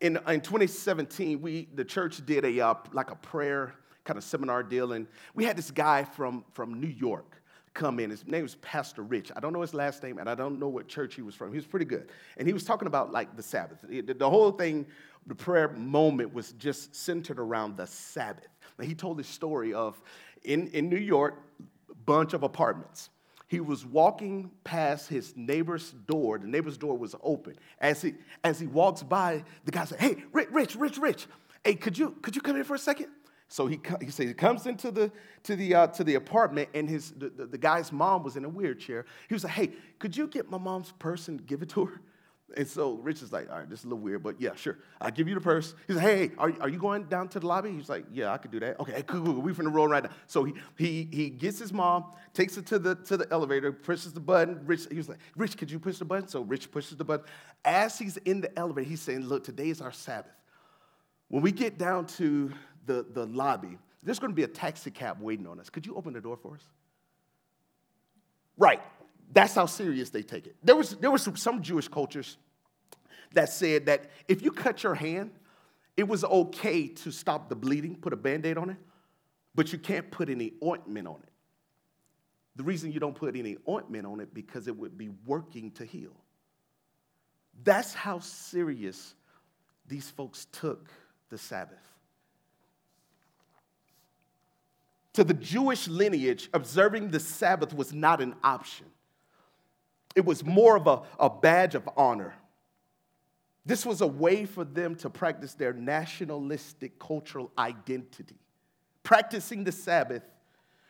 In, 0.00 0.18
in 0.28 0.40
2017, 0.40 1.42
we, 1.42 1.68
the 1.75 1.84
church 1.84 2.25
did 2.25 2.44
a, 2.44 2.61
uh, 2.61 2.75
like 2.92 3.11
a 3.11 3.16
prayer 3.16 3.75
kind 4.04 4.16
of 4.16 4.22
seminar 4.22 4.62
deal, 4.62 4.92
and 4.92 5.08
we 5.34 5.44
had 5.44 5.56
this 5.56 5.72
guy 5.72 6.04
from, 6.04 6.44
from 6.52 6.80
New 6.80 6.88
York 6.88 7.41
come 7.75 7.99
in. 7.99 8.11
His 8.11 8.26
name 8.26 8.43
was 8.43 8.57
Pastor 8.57 9.02
Rich. 9.02 9.33
I 9.35 9.41
don't 9.41 9.52
know 9.52 9.61
his 9.61 9.75
last 9.75 10.02
name, 10.02 10.19
and 10.19 10.29
I 10.29 10.35
don't 10.35 10.59
know 10.59 10.69
what 10.69 10.88
church 10.88 11.14
he 11.14 11.23
was 11.23 11.35
from. 11.35 11.50
He 11.50 11.57
was 11.57 11.67
pretty 11.67 11.87
good. 11.87 12.11
And 12.37 12.47
he 12.47 12.52
was 12.52 12.64
talking 12.64 12.87
about 12.87 13.12
like 13.12 13.37
the 13.37 13.43
Sabbath. 13.43 13.85
The 13.88 14.31
whole 14.31 14.52
thing, 14.52 14.87
the 15.26 15.35
prayer 15.35 15.69
moment 15.71 16.35
was 16.35 16.52
just 16.52 16.95
centered 16.95 17.38
around 17.38 17.76
the 17.76 17.87
Sabbath. 17.87 18.49
Now, 18.79 18.85
he 18.85 18.95
told 18.95 19.19
this 19.19 19.29
story 19.29 19.73
of 19.75 20.00
in, 20.45 20.69
in 20.69 20.88
New 20.88 20.99
York, 20.99 21.38
bunch 22.05 22.33
of 22.33 22.43
apartments. 22.43 23.11
he 23.49 23.61
was 23.61 23.85
walking 23.85 24.50
past 24.64 25.09
his 25.09 25.37
neighbor's 25.37 25.93
door. 25.93 26.38
The 26.38 26.49
neighbor's 26.49 26.79
door 26.79 26.97
was 26.97 27.14
open. 27.23 27.55
As 27.79 28.02
he, 28.02 28.14
as 28.43 28.59
he 28.59 28.67
walks 28.67 29.02
by, 29.02 29.45
the 29.64 29.71
guy 29.71 29.85
said, 29.85 30.00
Hey, 30.00 30.17
Rich, 30.33 30.49
Rich, 30.50 30.76
Rich, 30.76 30.99
Rich, 30.99 31.26
hey, 31.62 31.75
could 31.75 31.97
you, 31.97 32.17
could 32.23 32.35
you 32.35 32.41
come 32.43 32.57
in 32.57 32.64
for 32.64 32.75
a 32.75 32.79
second? 32.79 33.09
So 33.52 33.66
he, 33.66 33.78
he 34.00 34.11
says 34.11 34.28
he 34.28 34.32
comes 34.32 34.66
into 34.66 34.90
the, 34.90 35.12
to 35.42 35.56
the, 35.56 35.75
uh, 35.75 35.87
to 35.88 36.04
the 36.04 36.14
apartment, 36.14 36.71
and 36.73 36.88
his, 36.88 37.11
the, 37.11 37.28
the, 37.28 37.44
the 37.44 37.59
guy's 37.59 37.92
mom 37.92 38.23
was 38.23 38.37
in 38.37 38.47
a 38.47 38.49
wheelchair. 38.49 39.04
He 39.28 39.35
was 39.35 39.44
like, 39.44 39.52
Hey, 39.52 39.73
could 39.99 40.16
you 40.16 40.26
get 40.26 40.50
my 40.50 40.56
mom's 40.56 40.92
purse 40.99 41.28
and 41.28 41.47
give 41.47 41.61
it 41.61 41.68
to 41.71 41.85
her? 41.85 42.00
And 42.56 42.66
so 42.66 42.94
Rich 42.94 43.23
is 43.23 43.32
like, 43.32 43.50
all 43.50 43.59
right, 43.59 43.68
this 43.68 43.80
is 43.80 43.85
a 43.85 43.88
little 43.88 44.02
weird, 44.02 44.23
but 44.23 44.38
yeah, 44.40 44.54
sure. 44.54 44.78
I'll 45.00 45.11
give 45.11 45.26
you 45.26 45.35
the 45.35 45.40
purse. 45.40 45.75
He's 45.87 45.97
like, 45.97 46.04
hey, 46.04 46.30
are, 46.37 46.52
are 46.61 46.68
you 46.68 46.78
going 46.78 47.04
down 47.04 47.28
to 47.28 47.40
the 47.40 47.47
lobby? 47.47 47.73
He's 47.73 47.88
like, 47.88 48.04
yeah, 48.12 48.32
I 48.32 48.37
could 48.37 48.50
do 48.50 48.61
that. 48.61 48.78
Okay, 48.80 49.02
cool, 49.06 49.25
cool. 49.25 49.35
We 49.40 49.52
finna 49.52 49.73
roll 49.73 49.88
right 49.88 50.02
now. 50.02 50.11
So 50.26 50.44
he, 50.44 50.52
he, 50.76 51.09
he 51.11 51.30
gets 51.30 51.59
his 51.59 51.73
mom, 51.73 52.12
takes 52.35 52.59
it 52.59 52.66
to 52.66 52.78
the, 52.78 52.94
to 52.94 53.16
the 53.16 53.26
elevator, 53.30 53.73
pushes 53.73 54.12
the 54.12 54.21
button. 54.21 54.61
Rich, 54.66 54.87
he 54.90 54.99
was 54.99 55.09
like, 55.09 55.18
Rich, 55.37 55.56
could 55.56 55.71
you 55.71 55.78
push 55.78 55.99
the 55.99 56.04
button? 56.04 56.28
So 56.28 56.42
Rich 56.42 56.71
pushes 56.71 56.99
the 56.99 57.04
button. 57.04 57.25
As 57.64 57.99
he's 57.99 58.18
in 58.18 58.42
the 58.42 58.59
elevator, 58.59 58.88
he's 58.88 59.00
saying, 59.00 59.26
look, 59.26 59.44
today 59.44 59.71
is 59.71 59.80
our 59.80 59.92
Sabbath. 59.92 60.32
When 61.28 61.42
we 61.42 61.52
get 61.52 61.78
down 61.78 62.04
to 62.18 62.52
the, 62.87 63.07
the 63.12 63.27
lobby, 63.27 63.79
there's 64.03 64.19
gonna 64.19 64.35
be 64.35 64.43
a 64.43 64.49
taxi 64.49 64.91
cab 64.91 65.21
waiting 65.21 65.47
on 65.47 65.61
us. 65.61 65.71
Could 65.71 65.87
you 65.87 65.95
open 65.95 66.12
the 66.12 66.21
door 66.21 66.37
for 66.37 66.55
us? 66.55 66.62
Right. 68.57 68.81
That's 69.33 69.55
how 69.55 69.67
serious 69.67 70.11
they 70.11 70.23
take 70.23 70.47
it. 70.47 70.57
There 70.62 70.77
was, 70.77 70.97
there 70.97 71.11
was 71.11 71.23
some, 71.23 71.37
some 71.37 71.62
Jewish 71.62 71.89
cultures 71.89 72.37
that 73.33 73.49
said 73.49 73.87
that 73.87 74.11
if 74.29 74.43
you 74.43 74.51
cut 74.51 74.83
your 74.83 74.95
hand, 74.95 75.31
it 75.97 76.07
was 76.07 76.25
okay 76.25 76.89
to 76.89 77.11
stop 77.11 77.49
the 77.49 77.57
bleeding, 77.57 77.97
put 77.97 78.12
a 78.12 78.17
band 78.17 78.45
aid 78.47 78.59
on 78.59 78.71
it, 78.71 78.77
but 79.55 79.73
you 79.73 79.79
can't 79.79 80.11
put 80.11 80.29
any 80.29 80.53
ointment 80.62 81.07
on 81.07 81.17
it. 81.23 81.33
The 82.57 82.62
reason 82.62 82.93
you 82.93 83.01
don't 83.01 83.15
put 83.15 83.35
any 83.37 83.57
ointment 83.69 84.07
on 84.07 84.21
it 84.21 84.35
because 84.35 84.69
it 84.69 84.77
would 84.77 84.99
be 84.99 85.11
working 85.27 85.71
to 85.73 85.85
heal. 85.85 86.12
That's 87.65 87.95
how 87.95 88.19
serious 88.19 89.15
these 89.87 90.11
folks 90.11 90.47
took 90.53 90.91
the 91.31 91.39
Sabbath. 91.39 91.79
To 95.14 95.25
the 95.25 95.35
Jewish 95.35 95.88
lineage, 95.88 96.49
observing 96.54 97.11
the 97.11 97.21
Sabbath 97.21 97.75
was 97.75 97.92
not 97.92 98.21
an 98.21 98.35
option. 98.42 98.87
It 100.14 100.25
was 100.25 100.45
more 100.45 100.76
of 100.76 100.87
a, 100.87 101.02
a 101.19 101.28
badge 101.28 101.75
of 101.75 101.88
honor. 101.97 102.35
This 103.64 103.87
was 103.87 104.00
a 104.00 104.07
way 104.07 104.45
for 104.45 104.64
them 104.64 104.95
to 104.97 105.11
practice 105.11 105.54
their 105.54 105.73
nationalistic 105.73 106.99
cultural 106.99 107.50
identity. 107.59 108.38
Practicing 109.02 109.64
the 109.64 109.73
Sabbath 109.73 110.23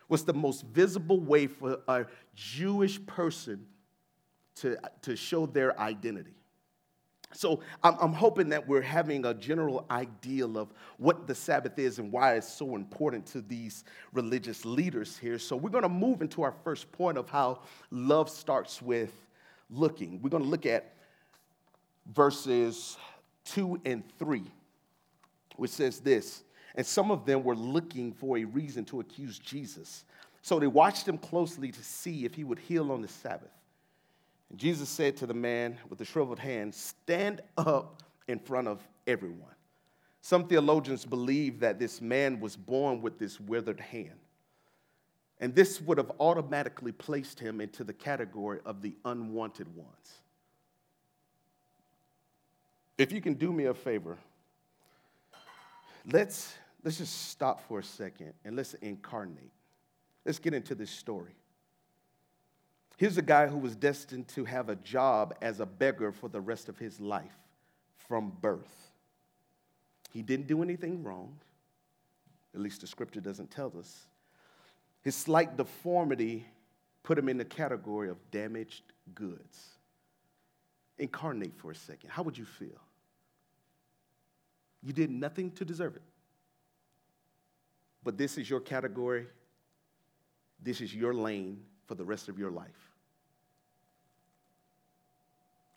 was 0.09 0.23
the 0.23 0.33
most 0.33 0.65
visible 0.65 1.19
way 1.19 1.47
for 1.47 1.79
a 1.87 2.05
Jewish 2.35 3.03
person 3.05 3.65
to, 4.55 4.77
to 5.01 5.15
show 5.15 5.45
their 5.45 5.79
identity. 5.79 6.33
So 7.33 7.61
I'm, 7.83 7.95
I'm, 7.99 8.13
hoping 8.13 8.49
that 8.49 8.67
we're 8.67 8.81
having 8.81 9.25
a 9.25 9.33
general 9.33 9.85
ideal 9.89 10.57
of 10.57 10.73
what 10.97 11.27
the 11.27 11.35
Sabbath 11.35 11.77
is 11.79 11.99
and 11.99 12.11
why 12.11 12.35
it's 12.35 12.51
so 12.51 12.75
important 12.75 13.25
to 13.27 13.41
these 13.41 13.83
religious 14.13 14.65
leaders 14.65 15.17
here. 15.17 15.39
So 15.39 15.55
we're 15.55 15.71
going 15.71 15.83
to 15.83 15.89
move 15.89 16.21
into 16.21 16.43
our 16.43 16.53
first 16.63 16.91
point 16.91 17.17
of 17.17 17.29
how 17.29 17.61
love 17.91 18.29
starts 18.29 18.81
with 18.81 19.11
looking. 19.69 20.21
We're 20.21 20.29
going 20.29 20.43
to 20.43 20.49
look 20.49 20.65
at 20.65 20.93
verses 22.13 22.97
2 23.45 23.81
and 23.85 24.03
3, 24.19 24.43
which 25.55 25.71
says 25.71 25.99
this 25.99 26.43
And 26.75 26.85
some 26.85 27.11
of 27.11 27.25
them 27.25 27.43
were 27.43 27.55
looking 27.55 28.11
for 28.11 28.37
a 28.37 28.43
reason 28.43 28.85
to 28.85 28.99
accuse 28.99 29.39
Jesus. 29.39 30.05
So 30.41 30.59
they 30.59 30.67
watched 30.67 31.07
him 31.07 31.17
closely 31.17 31.71
to 31.71 31.83
see 31.83 32.25
if 32.25 32.35
he 32.35 32.43
would 32.43 32.59
heal 32.59 32.91
on 32.91 33.01
the 33.01 33.07
Sabbath. 33.07 33.49
And 34.53 34.59
Jesus 34.59 34.87
said 34.87 35.17
to 35.17 35.25
the 35.25 35.33
man 35.33 35.79
with 35.89 35.97
the 35.97 36.05
shriveled 36.05 36.37
hand, 36.37 36.75
Stand 36.75 37.41
up 37.57 38.03
in 38.27 38.37
front 38.37 38.67
of 38.67 38.87
everyone. 39.07 39.55
Some 40.21 40.47
theologians 40.47 41.05
believe 41.05 41.61
that 41.61 41.79
this 41.79 41.99
man 41.99 42.39
was 42.39 42.55
born 42.55 43.01
with 43.01 43.17
this 43.17 43.39
withered 43.39 43.79
hand. 43.79 44.19
And 45.39 45.55
this 45.55 45.81
would 45.81 45.97
have 45.97 46.11
automatically 46.19 46.91
placed 46.91 47.39
him 47.39 47.61
into 47.61 47.83
the 47.83 47.93
category 47.93 48.59
of 48.63 48.83
the 48.83 48.95
unwanted 49.05 49.75
ones. 49.75 50.21
If 52.99 53.11
you 53.11 53.21
can 53.21 53.33
do 53.33 53.51
me 53.51 53.65
a 53.65 53.73
favor, 53.73 54.19
let's, 56.11 56.53
let's 56.83 56.99
just 56.99 57.29
stop 57.29 57.67
for 57.67 57.79
a 57.79 57.83
second 57.83 58.33
and 58.45 58.55
let's 58.55 58.75
incarnate. 58.75 59.51
Let's 60.23 60.37
get 60.37 60.53
into 60.53 60.75
this 60.75 60.91
story. 60.91 61.33
Here's 62.97 63.17
a 63.17 63.23
guy 63.23 63.47
who 63.47 63.57
was 63.57 63.75
destined 63.75 64.27
to 64.29 64.45
have 64.45 64.69
a 64.69 64.75
job 64.75 65.35
as 65.41 65.59
a 65.59 65.65
beggar 65.65 66.11
for 66.11 66.29
the 66.29 66.39
rest 66.39 66.69
of 66.69 66.77
his 66.77 66.99
life 66.99 67.35
from 67.97 68.31
birth. 68.41 68.91
He 70.11 70.21
didn't 70.21 70.47
do 70.47 70.61
anything 70.61 71.03
wrong, 71.03 71.39
at 72.53 72.61
least 72.61 72.81
the 72.81 72.87
scripture 72.87 73.19
doesn't 73.19 73.49
tell 73.49 73.73
us. 73.79 74.05
His 75.01 75.15
slight 75.15 75.57
deformity 75.57 76.45
put 77.01 77.17
him 77.17 77.27
in 77.29 77.37
the 77.37 77.45
category 77.45 78.09
of 78.09 78.17
damaged 78.29 78.83
goods. 79.15 79.69
Incarnate 80.99 81.57
for 81.57 81.71
a 81.71 81.75
second. 81.75 82.11
How 82.11 82.21
would 82.21 82.37
you 82.37 82.45
feel? 82.45 82.79
You 84.83 84.93
did 84.93 85.09
nothing 85.09 85.49
to 85.51 85.65
deserve 85.65 85.95
it. 85.95 86.03
But 88.03 88.17
this 88.17 88.37
is 88.37 88.49
your 88.49 88.59
category. 88.59 89.25
This 90.61 90.79
is 90.79 90.93
your 90.93 91.13
lane 91.13 91.63
for 91.93 91.97
the 91.97 92.03
rest 92.03 92.27
of 92.27 92.39
your 92.39 92.49
life. 92.49 92.89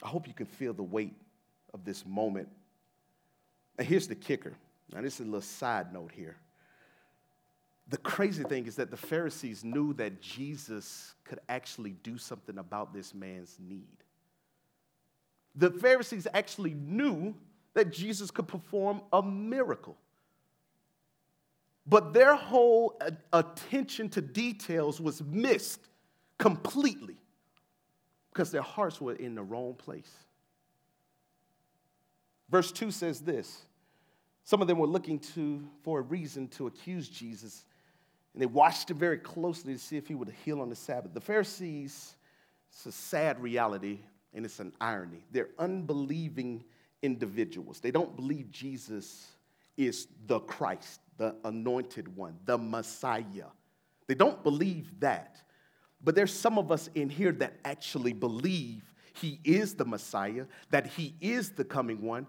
I 0.02 0.08
hope 0.08 0.26
you 0.26 0.32
can 0.32 0.46
feel 0.46 0.72
the 0.72 0.82
weight 0.82 1.12
of 1.74 1.84
this 1.84 2.06
moment. 2.06 2.48
And 3.76 3.86
here's 3.86 4.08
the 4.08 4.14
kicker. 4.14 4.54
Now, 4.94 5.02
this 5.02 5.16
is 5.16 5.20
a 5.20 5.24
little 5.24 5.42
side 5.42 5.92
note 5.92 6.10
here. 6.14 6.38
The 7.88 7.98
crazy 7.98 8.44
thing 8.44 8.66
is 8.66 8.76
that 8.76 8.90
the 8.90 8.96
Pharisees 8.96 9.62
knew 9.62 9.92
that 9.94 10.22
Jesus 10.22 11.14
could 11.24 11.38
actually 11.50 11.90
do 12.02 12.16
something 12.16 12.56
about 12.56 12.94
this 12.94 13.12
man's 13.12 13.58
need. 13.60 13.98
The 15.54 15.70
Pharisees 15.70 16.26
actually 16.32 16.72
knew 16.72 17.34
that 17.74 17.92
Jesus 17.92 18.30
could 18.30 18.48
perform 18.48 19.02
a 19.12 19.22
miracle. 19.22 19.98
But 21.86 22.14
their 22.14 22.36
whole 22.36 22.98
attention 23.34 24.08
to 24.10 24.22
details 24.22 24.98
was 24.98 25.22
missed 25.22 25.82
completely 26.38 27.16
because 28.32 28.50
their 28.50 28.62
hearts 28.62 29.00
were 29.00 29.14
in 29.14 29.34
the 29.34 29.42
wrong 29.42 29.74
place. 29.74 30.12
Verse 32.50 32.70
2 32.72 32.90
says 32.90 33.20
this 33.20 33.64
Some 34.44 34.60
of 34.60 34.68
them 34.68 34.78
were 34.78 34.86
looking 34.86 35.18
to, 35.34 35.66
for 35.82 36.00
a 36.00 36.02
reason 36.02 36.48
to 36.48 36.66
accuse 36.66 37.08
Jesus, 37.08 37.64
and 38.34 38.42
they 38.42 38.46
watched 38.46 38.90
him 38.90 38.98
very 38.98 39.18
closely 39.18 39.72
to 39.72 39.78
see 39.78 39.96
if 39.96 40.06
he 40.06 40.14
would 40.14 40.32
heal 40.44 40.60
on 40.60 40.68
the 40.68 40.76
Sabbath. 40.76 41.14
The 41.14 41.20
Pharisees, 41.20 42.14
it's 42.70 42.86
a 42.86 42.92
sad 42.92 43.40
reality 43.40 44.00
and 44.34 44.44
it's 44.44 44.60
an 44.60 44.74
irony. 44.80 45.24
They're 45.30 45.48
unbelieving 45.58 46.62
individuals. 47.02 47.80
They 47.80 47.90
don't 47.90 48.14
believe 48.14 48.50
Jesus 48.50 49.26
is 49.76 50.08
the 50.26 50.40
Christ, 50.40 51.00
the 51.16 51.34
anointed 51.44 52.14
one, 52.14 52.36
the 52.44 52.58
Messiah. 52.58 53.48
They 54.06 54.14
don't 54.14 54.42
believe 54.42 55.00
that. 55.00 55.40
But 56.06 56.14
there's 56.14 56.32
some 56.32 56.56
of 56.56 56.70
us 56.70 56.88
in 56.94 57.10
here 57.10 57.32
that 57.32 57.54
actually 57.64 58.12
believe 58.12 58.94
he 59.12 59.40
is 59.42 59.74
the 59.74 59.84
Messiah, 59.84 60.46
that 60.70 60.86
he 60.86 61.16
is 61.20 61.50
the 61.50 61.64
coming 61.64 62.00
one, 62.00 62.28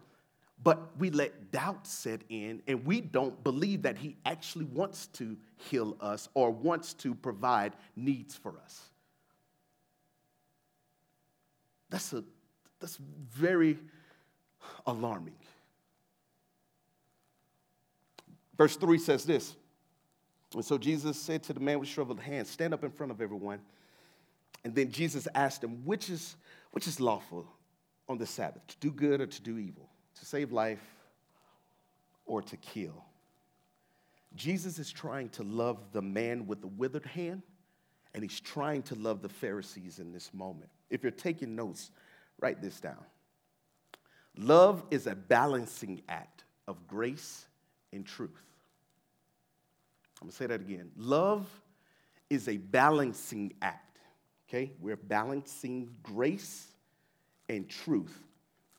but 0.64 0.98
we 0.98 1.12
let 1.12 1.52
doubt 1.52 1.86
set 1.86 2.22
in 2.30 2.64
and 2.68 2.84
we 2.88 3.02
don't 3.02 3.44
believe 3.44 3.84
that 3.84 3.96
he 3.96 4.18
actually 4.26 4.66
wants 4.66 5.06
to 5.14 5.38
heal 5.58 5.96
us 6.02 6.28
or 6.34 6.50
wants 6.50 6.96
to 6.96 7.14
provide 7.14 7.76
needs 7.96 8.34
for 8.34 8.58
us. 8.58 8.82
That's 11.92 12.14
a 12.14 12.24
that's 12.80 12.98
very 12.98 13.78
alarming. 14.88 15.38
Verse 18.58 18.76
3 18.76 18.98
says 18.98 19.24
this. 19.24 19.56
And 20.54 20.64
so 20.64 20.78
Jesus 20.78 21.20
said 21.20 21.44
to 21.44 21.54
the 21.54 21.60
man 21.60 21.80
with 21.80 21.90
shriveled 21.90 22.20
hands, 22.20 22.50
Stand 22.50 22.74
up 22.74 22.84
in 22.84 22.92
front 22.92 23.12
of 23.12 23.22
everyone. 23.22 23.60
And 24.64 24.74
then 24.74 24.92
Jesus 24.92 25.28
asked 25.36 25.64
him, 25.64 25.84
Which 25.86 26.10
is, 26.10 26.36
which 26.72 26.88
is 26.88 27.00
lawful 27.00 27.48
on 28.08 28.18
the 28.18 28.26
Sabbath, 28.26 28.66
to 28.68 28.76
do 28.80 28.92
good 28.92 29.22
or 29.22 29.28
to 29.28 29.42
do 29.42 29.58
evil, 29.58 29.90
to 30.20 30.26
save 30.26 30.52
life 30.52 30.84
or 32.26 32.42
to 32.42 32.58
kill? 32.58 33.04
Jesus 34.36 34.80
is 34.80 34.92
trying 34.92 35.30
to 35.30 35.44
love 35.44 35.80
the 35.92 36.02
man 36.02 36.48
with 36.48 36.62
the 36.62 36.68
withered 36.68 37.06
hand, 37.06 37.42
and 38.14 38.24
he's 38.24 38.40
trying 38.40 38.84
to 38.84 38.96
love 38.96 39.22
the 39.22 39.30
Pharisees 39.30 40.00
in 40.00 40.12
this 40.12 40.34
moment. 40.34 40.70
If 40.90 41.04
you're 41.04 41.12
taking 41.12 41.56
notes, 41.56 41.92
write 42.40 42.62
this 42.62 42.80
down. 42.80 43.04
Love 44.38 44.84
is 44.92 45.08
a 45.08 45.16
balancing 45.16 46.02
act 46.08 46.44
of 46.68 46.88
grace 46.88 47.48
and 47.92 48.06
truth. 48.06 48.47
I'm 50.22 50.28
gonna 50.28 50.34
say 50.34 50.48
that 50.48 50.62
again. 50.62 50.92
Love 50.96 51.48
is 52.30 52.48
a 52.48 52.58
balancing 52.58 53.54
act 53.62 53.88
Okay? 54.48 54.72
We're 54.80 54.96
balancing 54.96 55.90
grace 56.04 56.68
and 57.50 57.70
truth. 57.70 58.18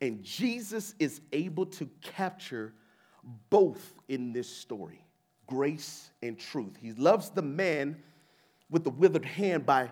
And 0.01 0.23
Jesus 0.23 0.95
is 0.99 1.21
able 1.33 1.67
to 1.67 1.89
capture 2.01 2.73
both 3.51 3.95
in 4.09 4.33
this 4.33 4.49
story 4.49 5.05
grace 5.47 6.11
and 6.23 6.39
truth. 6.39 6.77
He 6.81 6.93
loves 6.93 7.31
the 7.31 7.43
man 7.43 8.03
with 8.71 8.85
the 8.85 8.91
withered 8.91 9.25
hand 9.25 9.65
by 9.65 9.91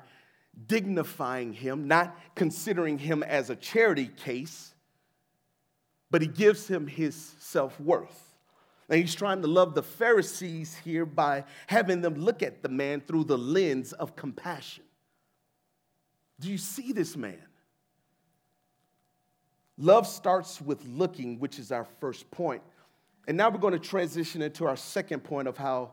dignifying 0.67 1.55
him, 1.55 1.88
not 1.88 2.15
considering 2.35 2.99
him 2.99 3.23
as 3.23 3.49
a 3.49 3.57
charity 3.57 4.07
case, 4.07 4.75
but 6.11 6.21
he 6.21 6.29
gives 6.29 6.69
him 6.69 6.87
his 6.87 7.17
self 7.38 7.81
worth. 7.81 8.36
And 8.88 9.00
he's 9.00 9.14
trying 9.14 9.43
to 9.43 9.49
love 9.49 9.75
the 9.75 9.83
Pharisees 9.83 10.76
here 10.85 11.05
by 11.05 11.45
having 11.66 12.02
them 12.02 12.14
look 12.14 12.43
at 12.43 12.62
the 12.62 12.69
man 12.69 13.00
through 13.00 13.25
the 13.25 13.38
lens 13.38 13.93
of 13.93 14.14
compassion. 14.14 14.85
Do 16.38 16.49
you 16.49 16.59
see 16.59 16.93
this 16.93 17.16
man? 17.16 17.43
Love 19.78 20.07
starts 20.07 20.61
with 20.61 20.85
looking, 20.87 21.38
which 21.38 21.59
is 21.59 21.73
our 21.73 21.87
first 22.00 22.31
point. 22.31 22.62
And 23.26 23.37
now 23.37 23.50
we're 23.50 23.59
going 23.59 23.73
to 23.73 23.78
transition 23.78 24.40
into 24.40 24.66
our 24.66 24.76
second 24.76 25.25
point 25.25 25.49
of 25.49 25.57
how, 25.57 25.93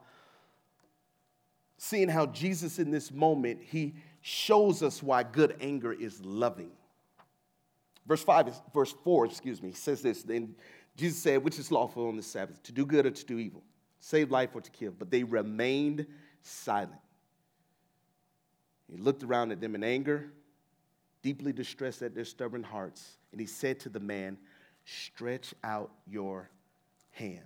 seeing 1.78 2.10
how 2.10 2.28
Jesus 2.28 2.78
in 2.78 2.92
this 2.92 3.12
moment, 3.12 3.62
he 3.64 3.96
shows 4.22 4.84
us 4.84 5.02
why 5.02 5.24
good 5.24 5.56
anger 5.60 5.92
is 5.92 6.24
loving. 6.24 6.72
Verse 8.06 8.24
5, 8.24 8.54
verse 8.74 8.94
4, 9.04 9.26
excuse 9.26 9.62
me, 9.62 9.72
says 9.72 10.02
this. 10.02 10.24
Then 10.24 10.56
Jesus 10.96 11.22
said, 11.22 11.44
Which 11.44 11.60
is 11.60 11.72
lawful 11.72 12.08
on 12.08 12.16
the 12.16 12.24
Sabbath, 12.24 12.62
to 12.64 12.72
do 12.72 12.86
good 12.86 13.06
or 13.06 13.12
to 13.12 13.26
do 13.26 13.40
evil, 13.40 13.64
save 14.00 14.32
life 14.32 14.50
or 14.54 14.62
to 14.62 14.72
kill? 14.72 14.92
But 14.92 15.10
they 15.10 15.24
remained 15.24 16.06
silent. 16.42 17.02
He 18.92 18.98
looked 18.98 19.24
around 19.24 19.52
at 19.52 19.60
them 19.60 19.76
in 19.76 19.84
anger, 19.84 20.32
deeply 21.22 21.54
distressed 21.54 22.02
at 22.02 22.14
their 22.14 22.26
stubborn 22.26 22.64
hearts, 22.64 23.18
and 23.32 23.40
he 23.40 23.48
said 23.48 23.80
to 23.82 23.90
the 23.90 24.00
man, 24.00 24.38
Stretch 24.86 25.54
out 25.64 25.92
your 26.06 26.50
hand. 27.12 27.40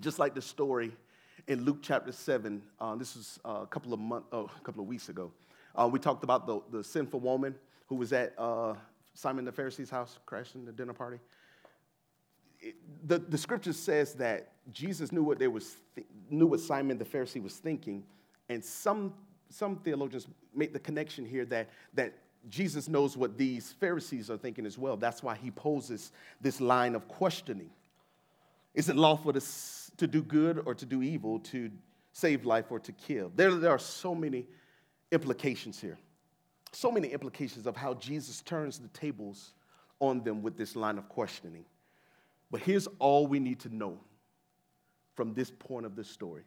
Just 0.00 0.18
like 0.18 0.34
the 0.34 0.42
story 0.42 0.92
in 1.48 1.64
Luke 1.64 1.78
chapter 1.82 2.12
7, 2.12 2.62
uh, 2.80 2.94
this 2.94 3.16
was 3.16 3.40
uh, 3.44 3.60
a 3.62 3.66
couple 3.66 3.92
of 3.92 3.98
months, 3.98 4.28
oh, 4.32 4.48
a 4.56 4.60
couple 4.62 4.80
of 4.80 4.88
weeks 4.88 5.08
ago. 5.08 5.32
Uh, 5.74 5.88
we 5.90 5.98
talked 5.98 6.22
about 6.22 6.46
the, 6.46 6.60
the 6.70 6.84
sinful 6.84 7.20
woman 7.20 7.54
who 7.86 7.96
was 7.96 8.12
at 8.12 8.32
uh, 8.38 8.74
Simon 9.14 9.44
the 9.44 9.52
Pharisee's 9.52 9.90
house, 9.90 10.18
crashing 10.24 10.64
the 10.64 10.72
dinner 10.72 10.92
party. 10.92 11.18
The, 13.06 13.18
the 13.18 13.38
scripture 13.38 13.72
says 13.72 14.14
that 14.14 14.52
Jesus 14.72 15.12
knew 15.12 15.22
what 15.22 15.38
they 15.38 15.48
was 15.48 15.76
th- 15.94 16.06
knew 16.30 16.46
what 16.46 16.60
Simon 16.60 16.98
the 16.98 17.04
Pharisee 17.04 17.42
was 17.42 17.56
thinking, 17.56 18.04
and 18.48 18.64
some 18.64 19.14
some 19.50 19.76
theologians 19.76 20.26
make 20.54 20.72
the 20.72 20.78
connection 20.78 21.24
here 21.24 21.44
that 21.46 21.68
that 21.94 22.14
Jesus 22.48 22.88
knows 22.88 23.16
what 23.16 23.36
these 23.36 23.72
Pharisees 23.72 24.30
are 24.30 24.36
thinking 24.36 24.66
as 24.66 24.78
well. 24.78 24.96
That's 24.96 25.22
why 25.22 25.36
he 25.36 25.50
poses 25.50 26.12
this 26.40 26.60
line 26.60 26.94
of 26.94 27.08
questioning. 27.08 27.70
Is 28.74 28.88
it 28.88 28.96
lawful 28.96 29.32
to, 29.32 29.42
to 29.96 30.06
do 30.06 30.22
good 30.22 30.62
or 30.64 30.74
to 30.74 30.86
do 30.86 31.02
evil, 31.02 31.40
to 31.40 31.70
save 32.12 32.44
life 32.44 32.66
or 32.70 32.78
to 32.78 32.92
kill? 32.92 33.32
There, 33.34 33.54
there 33.56 33.70
are 33.70 33.78
so 33.78 34.14
many 34.14 34.46
implications 35.10 35.80
here. 35.80 35.98
So 36.72 36.90
many 36.90 37.08
implications 37.08 37.66
of 37.66 37.76
how 37.76 37.94
Jesus 37.94 38.40
turns 38.42 38.78
the 38.78 38.88
tables 38.88 39.52
on 40.00 40.22
them 40.22 40.42
with 40.42 40.56
this 40.56 40.76
line 40.76 40.98
of 40.98 41.08
questioning. 41.08 41.64
But 42.50 42.60
here's 42.60 42.86
all 42.98 43.26
we 43.26 43.40
need 43.40 43.60
to 43.60 43.74
know 43.74 43.98
from 45.14 45.34
this 45.34 45.50
point 45.50 45.84
of 45.84 45.96
the 45.96 46.04
story 46.04 46.44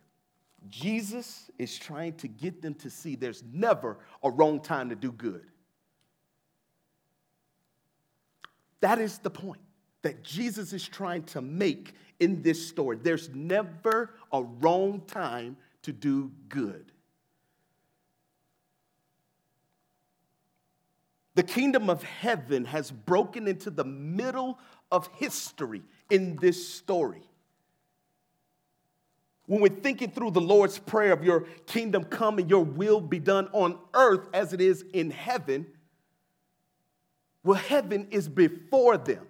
Jesus 0.69 1.49
is 1.57 1.77
trying 1.77 2.13
to 2.13 2.27
get 2.27 2.61
them 2.61 2.75
to 2.75 2.89
see 2.89 3.15
there's 3.15 3.43
never 3.51 3.97
a 4.23 4.29
wrong 4.29 4.59
time 4.61 4.89
to 4.89 4.95
do 4.95 5.11
good. 5.11 5.45
That 8.81 8.99
is 8.99 9.19
the 9.19 9.29
point 9.29 9.61
that 10.01 10.23
Jesus 10.23 10.73
is 10.73 10.87
trying 10.87 11.23
to 11.23 11.41
make 11.41 11.93
in 12.19 12.41
this 12.41 12.67
story. 12.67 12.97
There's 13.01 13.29
never 13.29 14.11
a 14.31 14.43
wrong 14.43 15.01
time 15.07 15.57
to 15.83 15.91
do 15.91 16.31
good. 16.49 16.91
The 21.33 21.43
kingdom 21.43 21.89
of 21.89 22.03
heaven 22.03 22.65
has 22.65 22.91
broken 22.91 23.47
into 23.47 23.69
the 23.69 23.85
middle 23.85 24.59
of 24.91 25.07
history 25.15 25.81
in 26.09 26.35
this 26.37 26.67
story. 26.67 27.23
When 29.47 29.61
we're 29.61 29.69
thinking 29.69 30.11
through 30.11 30.31
the 30.31 30.41
Lord's 30.41 30.79
Prayer 30.79 31.11
of 31.11 31.23
your 31.23 31.41
kingdom 31.65 32.03
come 32.03 32.37
and 32.37 32.49
your 32.49 32.63
will 32.63 33.01
be 33.01 33.19
done 33.19 33.49
on 33.51 33.77
earth 33.93 34.27
as 34.33 34.53
it 34.53 34.61
is 34.61 34.85
in 34.93 35.11
heaven, 35.11 35.65
well, 37.43 37.57
heaven 37.57 38.07
is 38.11 38.29
before 38.29 38.97
them. 38.97 39.25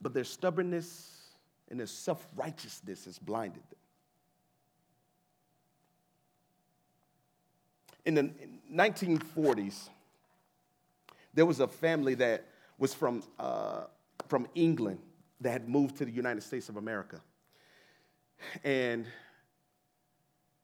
But 0.00 0.14
their 0.14 0.24
stubbornness 0.24 1.16
and 1.70 1.78
their 1.78 1.86
self 1.86 2.26
righteousness 2.36 3.04
has 3.04 3.18
blinded 3.18 3.62
them. 3.70 3.78
In 8.04 8.14
the 8.14 8.30
1940s, 8.72 9.88
there 11.34 11.44
was 11.44 11.60
a 11.60 11.68
family 11.68 12.14
that 12.14 12.46
was 12.78 12.94
from, 12.94 13.22
uh, 13.38 13.84
from 14.28 14.46
England 14.54 14.98
that 15.40 15.50
had 15.50 15.68
moved 15.68 15.96
to 15.98 16.04
the 16.04 16.10
United 16.10 16.42
States 16.42 16.68
of 16.68 16.76
America. 16.76 17.20
And 18.64 19.06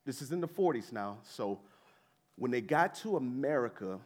this 0.04 0.22
is 0.22 0.32
in 0.32 0.40
the 0.40 0.48
40s 0.48 0.92
now, 0.92 1.18
so 1.22 1.60
when 2.36 2.50
they 2.50 2.60
got 2.60 2.94
to 2.96 3.16
America, 3.16 4.00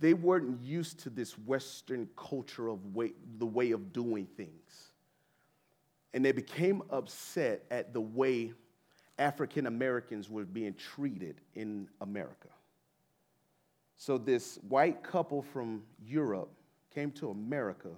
they 0.00 0.14
weren't 0.14 0.60
used 0.62 1.00
to 1.00 1.10
this 1.10 1.38
Western 1.38 2.08
culture 2.16 2.68
of 2.68 2.94
way, 2.94 3.12
the 3.38 3.46
way 3.46 3.72
of 3.72 3.92
doing 3.92 4.26
things. 4.36 4.90
And 6.14 6.24
they 6.24 6.32
became 6.32 6.82
upset 6.90 7.64
at 7.70 7.92
the 7.92 8.00
way 8.00 8.52
African 9.18 9.66
Americans 9.66 10.30
were 10.30 10.44
being 10.44 10.74
treated 10.74 11.40
in 11.54 11.88
America. 12.00 12.48
So, 13.96 14.16
this 14.16 14.58
white 14.68 15.02
couple 15.02 15.42
from 15.42 15.82
Europe 16.04 16.50
came 16.94 17.10
to 17.12 17.30
America 17.30 17.90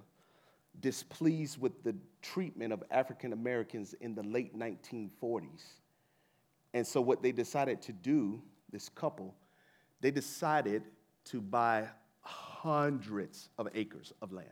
displeased 0.79 1.59
with 1.59 1.83
the 1.83 1.95
treatment 2.21 2.71
of 2.71 2.83
African 2.91 3.33
Americans 3.33 3.93
in 3.99 4.15
the 4.15 4.23
late 4.23 4.57
1940s. 4.57 5.63
And 6.73 6.85
so, 6.87 7.01
what 7.01 7.21
they 7.21 7.31
decided 7.31 7.81
to 7.83 7.91
do, 7.91 8.41
this 8.71 8.89
couple, 8.89 9.35
they 9.99 10.11
decided 10.11 10.83
to 11.25 11.41
buy 11.41 11.87
hundreds 12.21 13.49
of 13.57 13.67
acres 13.73 14.13
of 14.21 14.31
land 14.31 14.47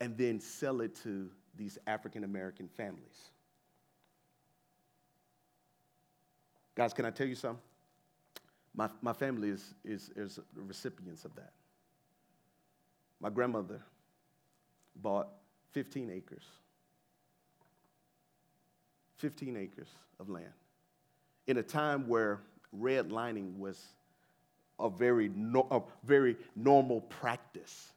and 0.00 0.16
then 0.18 0.40
sell 0.40 0.80
it 0.80 0.94
to 1.02 1.30
these 1.56 1.78
African 1.86 2.24
American 2.24 2.68
families. 2.68 3.30
Guys, 6.74 6.92
can 6.92 7.06
I 7.06 7.10
tell 7.10 7.26
you 7.26 7.34
something? 7.34 7.62
My, 8.74 8.90
my 9.00 9.14
family 9.14 9.48
is, 9.48 9.74
is, 9.82 10.10
is 10.14 10.38
recipients 10.54 11.24
of 11.24 11.34
that. 11.36 11.52
My 13.20 13.30
grandmother 13.30 13.82
bought 14.94 15.28
15 15.72 16.10
acres. 16.10 16.44
15 19.18 19.56
acres 19.56 19.88
of 20.20 20.28
land 20.28 20.52
in 21.46 21.58
a 21.58 21.62
time 21.62 22.08
where 22.08 22.40
redlining 22.76 23.56
was 23.58 23.82
a 24.78 24.90
very, 24.90 25.30
no, 25.34 25.66
a 25.70 25.80
very 26.06 26.36
normal 26.54 27.00
practice. 27.00 27.92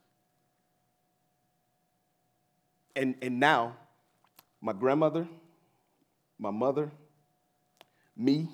And, 2.95 3.15
and 3.21 3.39
now, 3.39 3.75
my 4.61 4.73
grandmother, 4.73 5.27
my 6.37 6.51
mother, 6.51 6.91
me, 8.15 8.47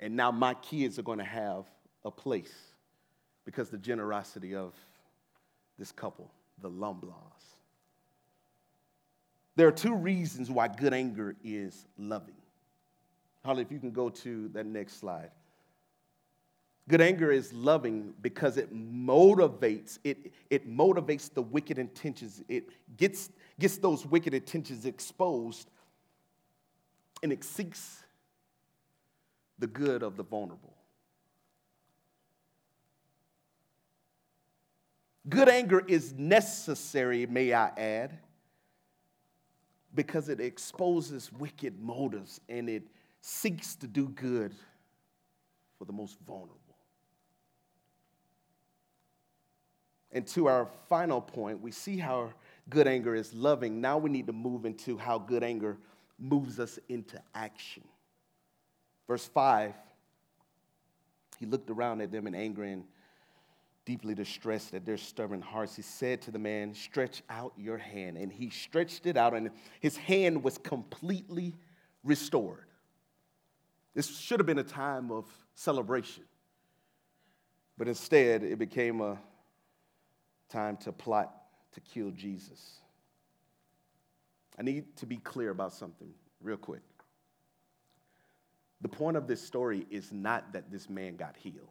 and 0.00 0.16
now 0.16 0.30
my 0.30 0.54
kids 0.54 0.98
are 0.98 1.02
going 1.02 1.18
to 1.18 1.24
have 1.24 1.66
a 2.04 2.10
place 2.10 2.52
because 3.44 3.70
the 3.70 3.78
generosity 3.78 4.54
of 4.54 4.74
this 5.78 5.92
couple, 5.92 6.30
the 6.60 6.70
Lumblaws. 6.70 7.12
There 9.56 9.68
are 9.68 9.72
two 9.72 9.94
reasons 9.94 10.50
why 10.50 10.68
good 10.68 10.92
anger 10.92 11.36
is 11.44 11.86
loving. 11.96 12.34
Holly, 13.44 13.62
if 13.62 13.70
you 13.70 13.78
can 13.78 13.92
go 13.92 14.08
to 14.08 14.48
that 14.48 14.66
next 14.66 14.98
slide. 14.98 15.30
Good 16.88 17.00
anger 17.00 17.30
is 17.30 17.52
loving 17.52 18.12
because 18.20 18.58
it 18.58 18.74
motivates, 18.74 19.98
it, 20.04 20.32
it 20.50 20.68
motivates 20.68 21.32
the 21.32 21.40
wicked 21.40 21.78
intentions. 21.78 22.42
It 22.48 22.68
gets, 22.96 23.30
gets 23.58 23.78
those 23.78 24.04
wicked 24.04 24.34
intentions 24.34 24.84
exposed 24.84 25.70
and 27.22 27.32
it 27.32 27.42
seeks 27.42 28.04
the 29.58 29.66
good 29.66 30.02
of 30.02 30.16
the 30.16 30.22
vulnerable. 30.22 30.74
Good 35.28 35.48
anger 35.48 35.82
is 35.86 36.12
necessary, 36.12 37.26
may 37.26 37.52
I 37.52 37.68
add, 37.76 38.18
because 39.94 40.28
it 40.28 40.40
exposes 40.40 41.32
wicked 41.32 41.80
motives 41.80 42.40
and 42.48 42.68
it 42.68 42.82
seeks 43.20 43.74
to 43.76 43.86
do 43.86 44.08
good 44.08 44.54
for 45.78 45.86
the 45.86 45.92
most 45.92 46.18
vulnerable. 46.26 46.58
And 50.12 50.26
to 50.28 50.46
our 50.46 50.68
final 50.88 51.20
point, 51.20 51.60
we 51.60 51.72
see 51.72 51.96
how 51.96 52.32
good 52.68 52.86
anger 52.86 53.14
is 53.14 53.34
loving. 53.34 53.80
Now 53.80 53.98
we 53.98 54.10
need 54.10 54.26
to 54.26 54.32
move 54.32 54.64
into 54.64 54.96
how 54.96 55.18
good 55.18 55.42
anger 55.42 55.76
moves 56.18 56.60
us 56.60 56.78
into 56.88 57.20
action. 57.34 57.82
Verse 59.08 59.26
5 59.26 59.74
He 61.40 61.46
looked 61.46 61.70
around 61.70 62.00
at 62.00 62.12
them 62.12 62.26
in 62.26 62.34
anger 62.34 62.62
and 62.62 62.84
deeply 63.84 64.14
distressed 64.14 64.74
at 64.74 64.86
their 64.86 64.96
stubborn 64.96 65.42
hearts. 65.42 65.76
He 65.76 65.82
said 65.82 66.22
to 66.22 66.30
the 66.30 66.38
man, 66.38 66.74
Stretch 66.74 67.22
out 67.28 67.52
your 67.56 67.78
hand. 67.78 68.16
And 68.16 68.32
he 68.32 68.50
stretched 68.50 69.06
it 69.06 69.16
out, 69.16 69.34
and 69.34 69.50
his 69.80 69.96
hand 69.96 70.42
was 70.42 70.58
completely 70.58 71.54
restored. 72.02 72.66
This 73.94 74.18
should 74.18 74.40
have 74.40 74.46
been 74.46 74.58
a 74.58 74.64
time 74.64 75.10
of 75.10 75.26
celebration, 75.54 76.24
but 77.78 77.86
instead 77.86 78.42
it 78.42 78.58
became 78.58 79.00
a 79.00 79.18
time 80.48 80.76
to 80.78 80.92
plot 80.92 81.32
to 81.72 81.80
kill 81.80 82.10
Jesus. 82.10 82.80
I 84.58 84.62
need 84.62 84.96
to 84.96 85.06
be 85.06 85.16
clear 85.16 85.50
about 85.50 85.72
something 85.72 86.12
real 86.40 86.56
quick. 86.56 86.82
The 88.80 88.88
point 88.88 89.16
of 89.16 89.26
this 89.26 89.40
story 89.40 89.86
is 89.90 90.12
not 90.12 90.52
that 90.52 90.70
this 90.70 90.90
man 90.90 91.16
got 91.16 91.36
healed. 91.36 91.70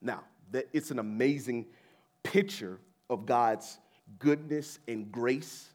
Now, 0.00 0.24
that 0.52 0.68
it's 0.72 0.90
an 0.90 0.98
amazing 0.98 1.66
picture 2.22 2.78
of 3.10 3.26
God's 3.26 3.78
goodness 4.18 4.78
and 4.86 5.10
grace, 5.10 5.68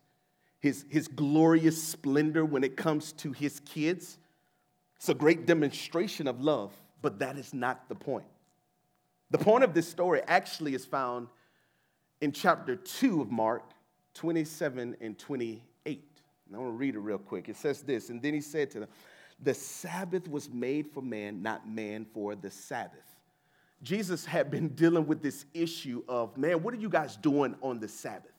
his, 0.59 0.85
his 0.89 1.07
glorious 1.07 1.81
splendor 1.81 2.45
when 2.45 2.63
it 2.63 2.77
comes 2.77 3.11
to 3.13 3.31
his 3.31 3.59
kids. 3.61 4.17
It's 4.95 5.09
a 5.09 5.13
great 5.13 5.45
demonstration 5.45 6.27
of 6.27 6.41
love, 6.41 6.73
but 7.01 7.19
that 7.19 7.37
is 7.37 7.53
not 7.53 7.89
the 7.89 7.95
point. 7.95 8.25
The 9.29 9.37
point 9.37 9.63
of 9.63 9.73
this 9.73 9.87
story 9.87 10.21
actually 10.27 10.73
is 10.73 10.85
found 10.85 11.27
in 12.21 12.31
chapter 12.31 12.75
2 12.75 13.21
of 13.21 13.31
Mark, 13.31 13.71
27 14.13 14.95
and 15.01 15.19
28. 15.19 16.03
And 16.47 16.55
I 16.55 16.59
want 16.59 16.71
to 16.71 16.77
read 16.77 16.95
it 16.95 16.99
real 16.99 17.17
quick. 17.17 17.49
It 17.49 17.57
says 17.57 17.81
this 17.81 18.09
And 18.09 18.21
then 18.21 18.33
he 18.33 18.41
said 18.41 18.71
to 18.71 18.79
them, 18.81 18.89
The 19.41 19.53
Sabbath 19.53 20.27
was 20.29 20.49
made 20.49 20.87
for 20.87 21.01
man, 21.01 21.41
not 21.43 21.69
man 21.69 22.05
for 22.13 22.35
the 22.35 22.49
Sabbath. 22.49 23.16
Jesus 23.83 24.25
had 24.25 24.49
been 24.49 24.69
dealing 24.69 25.05
with 25.05 25.21
this 25.21 25.45
issue 25.53 26.03
of, 26.07 26.35
man, 26.37 26.63
what 26.63 26.73
are 26.73 26.77
you 26.77 26.89
guys 26.89 27.15
doing 27.15 27.55
on 27.61 27.79
the 27.79 27.87
Sabbath? 27.87 28.31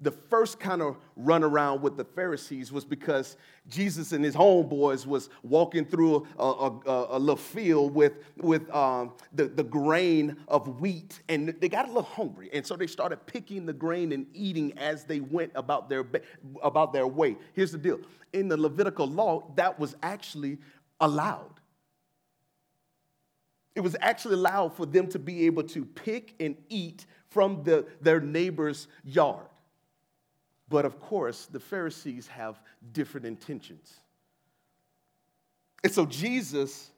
the 0.00 0.10
first 0.10 0.60
kind 0.60 0.82
of 0.82 0.98
run 1.16 1.42
around 1.42 1.80
with 1.80 1.96
the 1.96 2.04
Pharisees 2.04 2.70
was 2.70 2.84
because 2.84 3.38
Jesus 3.66 4.12
and 4.12 4.22
his 4.22 4.34
homeboys 4.34 5.06
was 5.06 5.30
walking 5.42 5.86
through 5.86 6.26
a, 6.38 6.44
a, 6.44 7.06
a 7.16 7.18
little 7.18 7.36
field 7.36 7.94
with, 7.94 8.12
with 8.36 8.68
um, 8.74 9.14
the, 9.32 9.46
the 9.46 9.64
grain 9.64 10.36
of 10.48 10.80
wheat, 10.80 11.22
and 11.30 11.48
they 11.60 11.68
got 11.68 11.86
a 11.86 11.88
little 11.88 12.02
hungry. 12.02 12.50
And 12.52 12.66
so 12.66 12.76
they 12.76 12.86
started 12.86 13.24
picking 13.26 13.64
the 13.64 13.72
grain 13.72 14.12
and 14.12 14.26
eating 14.34 14.76
as 14.76 15.04
they 15.04 15.20
went 15.20 15.52
about 15.54 15.88
their, 15.88 16.04
about 16.62 16.92
their 16.92 17.06
way. 17.06 17.36
Here's 17.54 17.72
the 17.72 17.78
deal 17.78 18.00
in 18.34 18.48
the 18.48 18.56
Levitical 18.56 19.06
law, 19.06 19.50
that 19.54 19.78
was 19.78 19.96
actually 20.02 20.58
allowed. 21.00 21.60
It 23.76 23.80
was 23.80 23.94
actually 24.00 24.34
allowed 24.34 24.74
for 24.74 24.86
them 24.86 25.06
to 25.08 25.18
be 25.18 25.44
able 25.44 25.62
to 25.64 25.84
pick 25.84 26.34
and 26.40 26.56
eat 26.70 27.04
from 27.28 27.62
the, 27.62 27.86
their 28.00 28.20
neighbor's 28.20 28.88
yard. 29.04 29.46
But 30.70 30.86
of 30.86 30.98
course, 30.98 31.46
the 31.46 31.60
Pharisees 31.60 32.26
have 32.26 32.58
different 32.92 33.26
intentions. 33.26 34.00
And 35.84 35.92
so 35.92 36.06
Jesus 36.06 36.90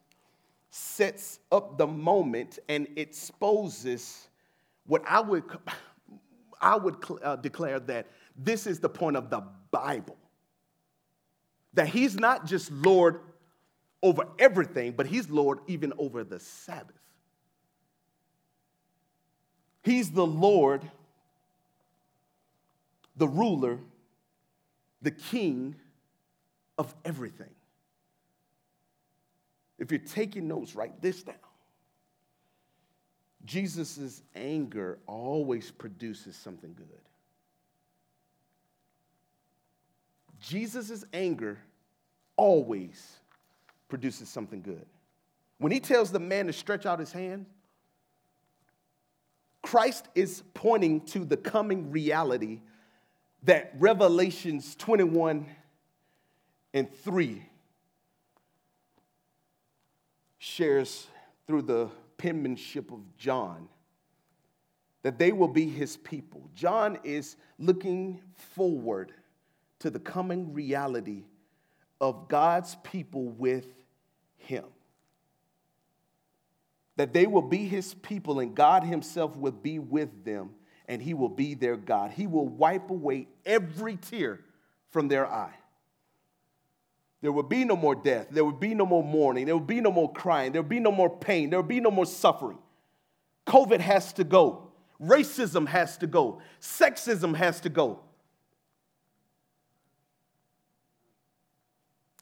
sets 0.69 1.39
up 1.51 1.77
the 1.77 1.85
moment 1.85 2.59
and 2.69 2.87
exposes 2.95 4.29
what 4.87 5.03
I 5.05 5.19
would, 5.19 5.43
I 6.61 6.77
would 6.77 6.95
uh, 7.21 7.35
declare 7.35 7.81
that 7.81 8.07
this 8.37 8.65
is 8.65 8.79
the 8.79 8.89
point 8.89 9.17
of 9.17 9.29
the 9.29 9.43
Bible. 9.69 10.17
That 11.73 11.87
he's 11.87 12.15
not 12.15 12.45
just 12.45 12.71
Lord 12.71 13.19
over 14.01 14.25
everything, 14.37 14.93
but 14.93 15.05
he's 15.05 15.29
Lord 15.29 15.59
even 15.67 15.93
over 15.97 16.23
the 16.23 16.39
Sabbath. 16.39 16.95
He's 19.83 20.11
the 20.11 20.25
Lord 20.25 20.89
the 23.19 23.27
ruler, 23.27 23.77
the 25.01 25.11
king 25.11 25.75
of 26.77 26.95
everything. 27.05 27.53
If 29.77 29.91
you're 29.91 29.99
taking 29.99 30.47
notes, 30.47 30.73
write 30.73 31.01
this 31.01 31.21
down. 31.21 31.35
Jesus' 33.45 34.21
anger 34.35 34.99
always 35.05 35.69
produces 35.69 36.35
something 36.35 36.73
good. 36.73 36.87
Jesus' 40.41 41.03
anger 41.13 41.57
always 42.37 43.19
produces 43.89 44.29
something 44.29 44.61
good. 44.61 44.85
When 45.57 45.71
he 45.71 45.79
tells 45.79 46.11
the 46.11 46.19
man 46.19 46.47
to 46.47 46.53
stretch 46.53 46.85
out 46.85 46.99
his 46.99 47.11
hand, 47.11 47.45
Christ 49.61 50.07
is 50.15 50.43
pointing 50.53 51.01
to 51.07 51.25
the 51.25 51.35
coming 51.35 51.91
reality 51.91 52.61
that 53.43 53.73
Revelations 53.77 54.75
21 54.75 55.45
and 56.73 56.93
3 57.03 57.45
shares 60.37 61.07
through 61.45 61.63
the 61.63 61.89
penmanship 62.17 62.91
of 62.91 62.99
John 63.17 63.67
that 65.01 65.17
they 65.17 65.31
will 65.31 65.47
be 65.47 65.67
his 65.67 65.97
people. 65.97 66.49
John 66.53 66.99
is 67.03 67.37
looking 67.57 68.21
forward 68.35 69.13
to 69.79 69.89
the 69.89 69.99
coming 69.99 70.53
reality 70.53 71.23
of 72.01 72.27
God's 72.27 72.75
people 72.83 73.29
with 73.29 73.65
him. 74.39 74.65
That 76.97 77.13
they 77.13 77.27
will 77.27 77.41
be 77.41 77.65
his 77.65 77.93
people 77.93 78.39
and 78.39 78.53
God 78.55 78.83
himself 78.83 79.37
will 79.37 79.51
be 79.51 79.79
with 79.79 80.25
them 80.25 80.51
and 80.87 81.01
he 81.01 81.13
will 81.13 81.29
be 81.29 81.53
their 81.53 81.77
God. 81.77 82.11
He 82.11 82.27
will 82.27 82.47
wipe 82.47 82.89
away 82.89 83.27
every 83.45 83.95
tear 83.95 84.41
from 84.89 85.07
their 85.07 85.25
eye. 85.25 85.53
There 87.21 87.31
will 87.31 87.43
be 87.43 87.63
no 87.63 87.75
more 87.75 87.95
death. 87.95 88.27
There 88.31 88.43
will 88.45 88.51
be 88.51 88.73
no 88.73 88.85
more 88.85 89.03
mourning. 89.03 89.45
There 89.45 89.55
will 89.55 89.65
be 89.65 89.81
no 89.81 89.91
more 89.91 90.11
crying. 90.11 90.51
There 90.51 90.61
will 90.61 90.69
be 90.69 90.79
no 90.79 90.91
more 90.91 91.09
pain. 91.09 91.49
There 91.49 91.59
will 91.59 91.67
be 91.67 91.79
no 91.79 91.91
more 91.91 92.05
suffering. 92.05 92.57
COVID 93.45 93.79
has 93.81 94.13
to 94.13 94.23
go. 94.23 94.71
Racism 95.01 95.67
has 95.67 95.97
to 95.97 96.07
go. 96.07 96.41
Sexism 96.61 97.35
has 97.35 97.61
to 97.61 97.69
go. 97.69 97.99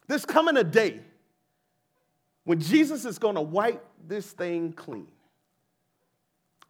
There's 0.08 0.24
coming 0.24 0.56
a 0.56 0.64
day 0.64 1.00
when 2.48 2.60
Jesus 2.60 3.04
is 3.04 3.18
going 3.18 3.34
to 3.34 3.42
wipe 3.42 3.84
this 4.06 4.32
thing 4.32 4.72
clean. 4.72 5.06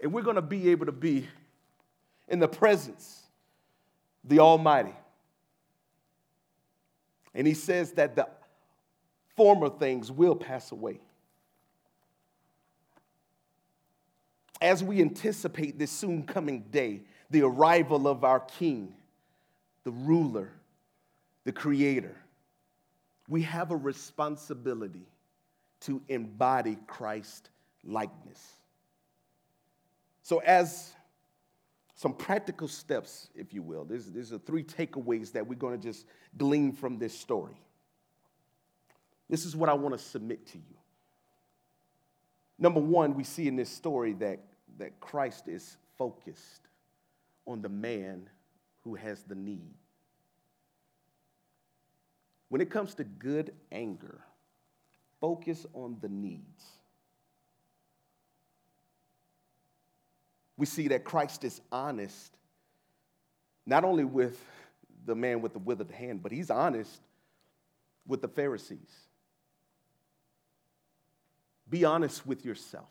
And 0.02 0.12
we're 0.12 0.22
going 0.22 0.34
to 0.34 0.42
be 0.42 0.70
able 0.70 0.86
to 0.86 0.92
be 0.92 1.28
in 2.26 2.40
the 2.40 2.48
presence 2.48 3.22
the 4.24 4.40
Almighty. 4.40 4.96
And 7.32 7.46
he 7.46 7.54
says 7.54 7.92
that 7.92 8.16
the 8.16 8.26
former 9.36 9.68
things 9.68 10.10
will 10.10 10.34
pass 10.34 10.72
away. 10.72 10.98
As 14.60 14.82
we 14.82 15.00
anticipate 15.00 15.78
this 15.78 15.92
soon 15.92 16.24
coming 16.24 16.62
day, 16.72 17.02
the 17.30 17.42
arrival 17.42 18.08
of 18.08 18.24
our 18.24 18.40
King, 18.40 18.94
the 19.84 19.92
ruler, 19.92 20.50
the 21.44 21.52
creator, 21.52 22.16
we 23.28 23.42
have 23.42 23.70
a 23.70 23.76
responsibility 23.76 25.06
to 25.82 26.02
embody 26.08 26.76
Christ 26.86 27.50
likeness. 27.84 28.40
So, 30.22 30.38
as 30.38 30.92
some 31.98 32.12
practical 32.12 32.68
steps, 32.68 33.28
if 33.34 33.52
you 33.52 33.60
will. 33.60 33.84
There's, 33.84 34.06
there's 34.06 34.32
are 34.32 34.38
three 34.38 34.62
takeaways 34.62 35.32
that 35.32 35.44
we're 35.44 35.56
going 35.56 35.76
to 35.76 35.82
just 35.82 36.06
glean 36.36 36.70
from 36.70 36.96
this 36.96 37.12
story. 37.12 37.60
This 39.28 39.44
is 39.44 39.56
what 39.56 39.68
I 39.68 39.74
want 39.74 39.98
to 39.98 40.02
submit 40.02 40.46
to 40.52 40.58
you. 40.58 40.76
Number 42.56 42.78
one, 42.78 43.14
we 43.14 43.24
see 43.24 43.48
in 43.48 43.56
this 43.56 43.68
story 43.68 44.12
that, 44.14 44.38
that 44.78 45.00
Christ 45.00 45.48
is 45.48 45.76
focused 45.96 46.68
on 47.44 47.62
the 47.62 47.68
man 47.68 48.30
who 48.84 48.94
has 48.94 49.24
the 49.24 49.34
need. 49.34 49.74
When 52.48 52.60
it 52.60 52.70
comes 52.70 52.94
to 52.94 53.02
good 53.02 53.52
anger, 53.72 54.20
focus 55.20 55.66
on 55.74 55.96
the 56.00 56.09
needs. 56.09 56.64
we 60.59 60.66
see 60.66 60.88
that 60.88 61.04
Christ 61.04 61.44
is 61.44 61.61
honest, 61.70 62.37
not 63.64 63.85
only 63.85 64.04
with 64.04 64.44
the 65.07 65.14
man 65.14 65.40
with 65.40 65.52
the 65.52 65.61
withered 65.61 65.92
hand, 65.92 66.20
but 66.22 66.33
he's 66.33 66.50
honest 66.50 67.00
with 68.07 68.20
the 68.20 68.28
Pharisees. 68.28 69.07
Be 71.70 71.85
honest 71.85 72.26
with 72.26 72.44
yourself. 72.44 72.88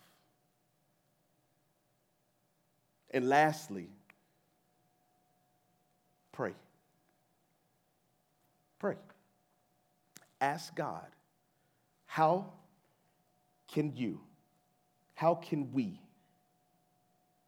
And 3.12 3.28
lastly, 3.28 3.90
pray. 6.32 6.54
Pray. 8.80 8.96
Ask 10.40 10.74
God, 10.74 11.08
how 12.18 12.48
can 13.68 13.96
you, 13.96 14.20
how 15.14 15.36
can 15.36 15.72
we 15.72 16.02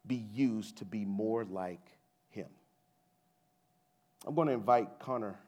be 0.06 0.24
used 0.32 0.76
to 0.78 0.84
be 0.84 1.04
more 1.04 1.44
like 1.44 1.84
Him? 2.28 2.46
I'm 4.24 4.36
going 4.36 4.46
to 4.46 4.54
invite 4.54 5.00
Connor 5.00 5.40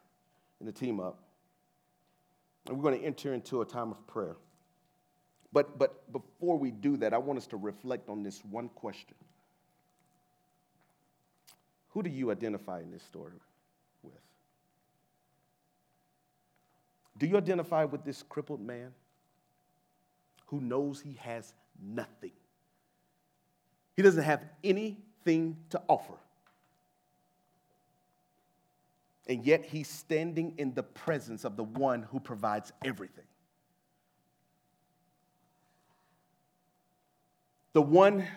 and 0.59 0.67
the 0.67 0.73
team 0.73 0.99
up, 0.99 1.19
and 2.67 2.75
we're 2.75 2.83
going 2.83 2.99
to 2.99 3.05
enter 3.05 3.33
into 3.33 3.61
a 3.61 3.65
time 3.65 3.91
of 3.91 4.07
prayer. 4.07 4.35
But, 5.53 5.79
but 5.79 6.11
before 6.11 6.59
we 6.59 6.71
do 6.71 6.97
that, 6.97 7.13
I 7.13 7.17
want 7.17 7.39
us 7.39 7.47
to 7.47 7.55
reflect 7.55 8.09
on 8.09 8.23
this 8.23 8.43
one 8.43 8.67
question 8.67 9.15
Who 11.91 12.03
do 12.03 12.09
you 12.09 12.29
identify 12.29 12.81
in 12.81 12.91
this 12.91 13.03
story 13.03 13.39
with? 14.01 14.19
Do 17.17 17.25
you 17.25 17.37
identify 17.37 17.85
with 17.85 18.03
this 18.03 18.21
crippled 18.21 18.59
man 18.59 18.91
who 20.53 20.61
knows 20.61 21.01
he 21.01 21.17
has 21.19 21.51
nothing? 21.83 22.31
He 23.95 24.03
doesn't 24.03 24.21
have 24.21 24.45
anything 24.63 25.57
to 25.71 25.81
offer. 25.89 26.13
And 29.27 29.43
yet 29.43 29.65
he's 29.65 29.87
standing 29.87 30.53
in 30.59 30.75
the 30.75 30.83
presence 30.83 31.43
of 31.43 31.57
the 31.57 31.63
one 31.63 32.03
who 32.03 32.19
provides 32.19 32.71
everything. 32.85 33.23
The 37.71 37.81
one 37.81 38.27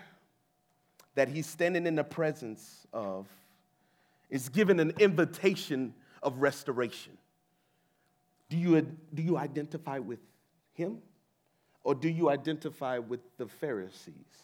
that 1.17 1.29
he's 1.29 1.47
standing 1.47 1.87
in 1.87 1.97
the 1.97 2.05
presence 2.05 2.87
of 2.95 3.27
is 4.31 4.49
given 4.49 4.81
an 4.81 4.95
invitation 4.99 5.93
of 6.23 6.39
restoration. 6.39 7.19
Do 8.49 8.57
you, 8.57 8.81
do 9.13 9.23
you 9.23 9.37
identify 9.37 9.99
with 9.99 10.21
him? 10.73 11.03
Or 11.87 11.95
do 11.95 12.09
you 12.09 12.31
identify 12.31 12.99
with 12.99 13.21
the 13.37 13.47
Pharisees 13.47 14.43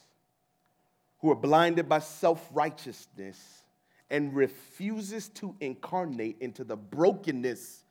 who 1.18 1.32
are 1.32 1.34
blinded 1.34 1.88
by 1.88 1.98
self 1.98 2.48
righteousness 2.52 3.64
and 4.08 4.32
refuses 4.32 5.28
to 5.30 5.56
incarnate 5.58 6.36
into 6.38 6.62
the 6.62 6.76
brokenness 6.76 7.82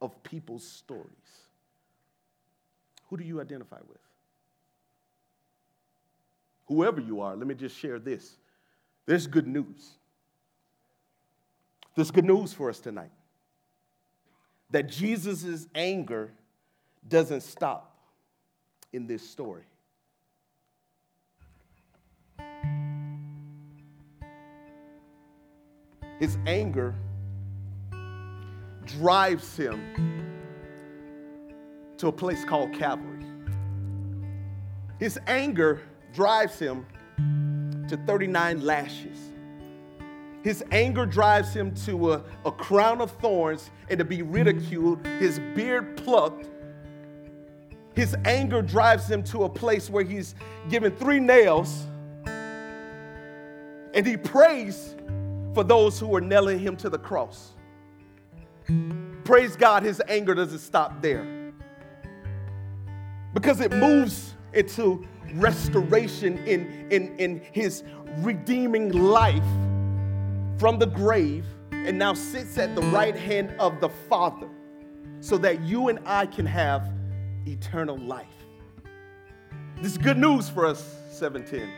of 0.00 0.20
people's 0.24 0.66
stories? 0.66 1.12
Who 3.08 3.16
do 3.16 3.22
you 3.22 3.40
identify 3.40 3.78
with? 3.88 4.00
Whoever 6.66 7.00
you 7.00 7.20
are, 7.20 7.36
let 7.36 7.46
me 7.46 7.54
just 7.54 7.78
share 7.78 8.00
this. 8.00 8.36
There's 9.06 9.28
good 9.28 9.46
news. 9.46 9.90
There's 11.94 12.10
good 12.10 12.24
news 12.24 12.52
for 12.52 12.68
us 12.68 12.80
tonight 12.80 13.12
that 14.70 14.88
Jesus' 14.88 15.68
anger 15.72 16.32
doesn't 17.06 17.44
stop 17.44 17.94
in 18.92 19.06
this 19.06 19.28
story. 19.28 19.62
His 26.18 26.36
anger 26.46 26.94
drives 28.86 29.56
him 29.56 29.80
to 31.98 32.08
a 32.08 32.12
place 32.12 32.44
called 32.44 32.72
Calvary. 32.72 33.24
His 34.98 35.18
anger 35.26 35.82
drives 36.12 36.58
him 36.58 36.86
to 37.88 37.96
39 38.06 38.62
lashes. 38.62 39.18
His 40.42 40.64
anger 40.70 41.06
drives 41.06 41.52
him 41.52 41.74
to 41.86 42.12
a, 42.12 42.22
a 42.44 42.52
crown 42.52 43.00
of 43.00 43.10
thorns 43.12 43.70
and 43.90 43.98
to 43.98 44.04
be 44.04 44.22
ridiculed, 44.22 45.04
his 45.18 45.38
beard 45.54 45.96
plucked. 45.96 46.46
His 47.98 48.14
anger 48.24 48.62
drives 48.62 49.10
him 49.10 49.24
to 49.24 49.42
a 49.42 49.48
place 49.48 49.90
where 49.90 50.04
he's 50.04 50.36
given 50.68 50.94
three 50.94 51.18
nails 51.18 51.84
and 53.92 54.06
he 54.06 54.16
prays 54.16 54.94
for 55.52 55.64
those 55.64 55.98
who 55.98 56.14
are 56.14 56.20
nailing 56.20 56.60
him 56.60 56.76
to 56.76 56.88
the 56.88 56.98
cross. 56.98 57.54
Praise 59.24 59.56
God, 59.56 59.82
his 59.82 60.00
anger 60.06 60.32
doesn't 60.32 60.60
stop 60.60 61.02
there 61.02 61.52
because 63.34 63.60
it 63.60 63.72
moves 63.72 64.36
into 64.52 65.04
restoration 65.34 66.38
in, 66.46 66.86
in, 66.92 67.18
in 67.18 67.40
his 67.50 67.82
redeeming 68.18 68.92
life 68.92 69.42
from 70.56 70.78
the 70.78 70.86
grave 70.86 71.46
and 71.72 71.98
now 71.98 72.14
sits 72.14 72.58
at 72.58 72.76
the 72.76 72.82
right 72.92 73.16
hand 73.16 73.56
of 73.58 73.80
the 73.80 73.88
Father 73.88 74.48
so 75.18 75.36
that 75.38 75.62
you 75.62 75.88
and 75.88 75.98
I 76.06 76.26
can 76.26 76.46
have 76.46 76.92
eternal 77.46 77.98
life. 77.98 78.26
This 79.76 79.92
is 79.92 79.98
good 79.98 80.18
news 80.18 80.48
for 80.48 80.66
us, 80.66 80.96
710. 81.10 81.70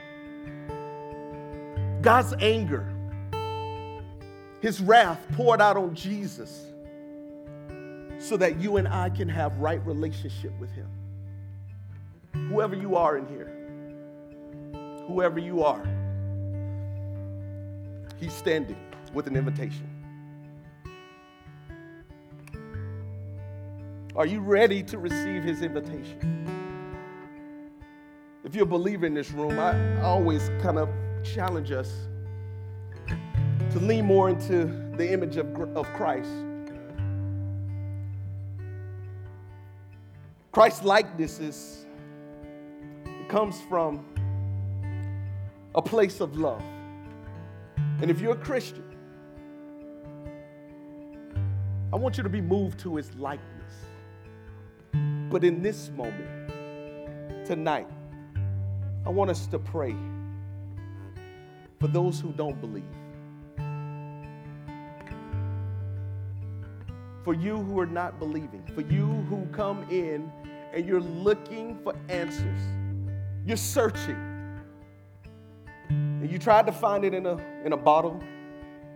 God's 2.03 2.33
anger, 2.40 2.87
his 4.62 4.81
wrath 4.81 5.20
poured 5.33 5.61
out 5.61 5.77
on 5.77 5.94
Jesus 5.94 6.66
so 8.18 8.37
that 8.37 8.59
you 8.61 8.77
and 8.77 8.87
I 8.88 9.11
can 9.11 9.29
have 9.29 9.59
right 9.59 9.85
relationship 9.87 10.53
with 10.61 10.70
him. 10.73 10.88
Whoever 12.49 12.75
you 12.77 12.96
are 12.96 13.18
in 13.18 13.27
here, 13.27 13.53
whoever 15.07 15.38
you 15.38 15.62
are, 15.64 15.85
he's 18.18 18.33
standing 18.33 18.77
with 19.12 19.27
an 19.27 19.37
invitation. 19.37 19.89
Are 24.21 24.27
you 24.27 24.41
ready 24.41 24.83
to 24.83 24.99
receive 24.99 25.43
his 25.43 25.63
invitation? 25.63 26.45
If 28.45 28.55
you're 28.55 28.65
a 28.65 28.67
believer 28.67 29.07
in 29.07 29.15
this 29.15 29.31
room, 29.31 29.59
I 29.59 29.99
always 30.03 30.51
kind 30.61 30.79
of 30.79 30.91
challenge 31.23 31.73
us 31.73 31.91
to 33.07 33.79
lean 33.79 34.05
more 34.05 34.29
into 34.29 34.67
the 34.99 35.11
image 35.11 35.39
of, 35.39 35.47
of 35.75 35.87
Christ. 35.95 36.29
Christ 40.53 40.85
likeness 40.85 41.39
is 41.39 41.87
it 43.07 43.29
comes 43.31 43.59
from 43.71 44.05
a 45.75 45.81
place 45.81 46.21
of 46.21 46.37
love. 46.37 46.63
And 48.03 48.11
if 48.11 48.21
you're 48.21 48.35
a 48.35 48.45
Christian, 48.45 48.85
I 51.91 51.97
want 51.97 52.19
you 52.19 52.23
to 52.23 52.29
be 52.29 52.43
moved 52.43 52.81
to 52.81 52.97
his 52.97 53.15
likeness. 53.15 53.60
But 55.31 55.45
in 55.45 55.62
this 55.62 55.90
moment, 55.90 57.47
tonight, 57.47 57.87
I 59.07 59.11
want 59.11 59.31
us 59.31 59.47
to 59.47 59.61
pray 59.61 59.95
for 61.79 61.87
those 61.87 62.19
who 62.19 62.33
don't 62.33 62.61
believe. 62.61 62.83
For 67.23 67.33
you 67.33 67.59
who 67.59 67.79
are 67.79 67.87
not 67.87 68.19
believing, 68.19 68.64
for 68.75 68.81
you 68.81 69.07
who 69.07 69.47
come 69.53 69.88
in 69.88 70.33
and 70.75 70.85
you're 70.85 71.01
looking 71.01 71.79
for 71.85 71.95
answers, 72.09 72.61
you're 73.47 73.57
searching. 73.57 74.19
And 75.90 76.29
you 76.29 76.40
tried 76.40 76.66
to 76.66 76.73
find 76.73 77.05
it 77.05 77.14
in 77.14 77.27
a, 77.27 77.37
in 77.64 77.73
a 77.73 77.77
bottle, 77.77 78.21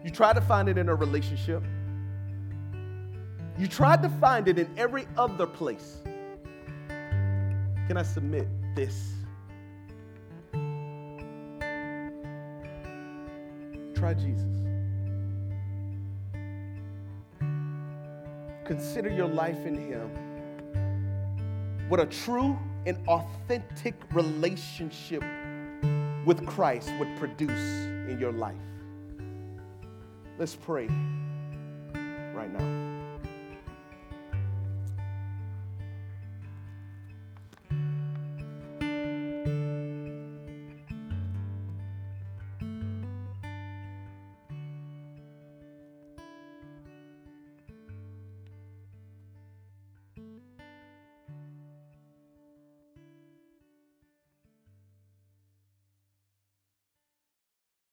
you 0.03 0.11
tried 0.11 0.35
to 0.35 0.41
find 0.41 0.69
it 0.69 0.79
in 0.79 0.89
a 0.89 0.95
relationship, 0.97 1.63
you 3.57 3.69
tried 3.69 4.03
to 4.03 4.09
find 4.09 4.49
it 4.49 4.59
in 4.59 4.69
every 4.77 5.07
other 5.17 5.47
place. 5.47 6.03
Can 7.87 7.99
I 7.99 8.03
submit 8.03 8.49
this? 8.75 9.13
Try 13.95 14.15
Jesus. 14.15 14.65
Consider 18.65 19.11
your 19.11 19.29
life 19.29 19.67
in 19.67 19.75
Him. 19.75 20.11
What 21.91 22.01
a 22.01 22.07
true 22.07 22.59
and 22.87 22.97
authentic 23.07 23.95
relationship 24.13 25.23
with 26.25 26.47
Christ 26.47 26.91
would 26.99 27.15
produce 27.19 27.85
in 28.09 28.19
your 28.19 28.33
life. 28.33 28.57
Let's 30.39 30.57
pray. 30.57 30.89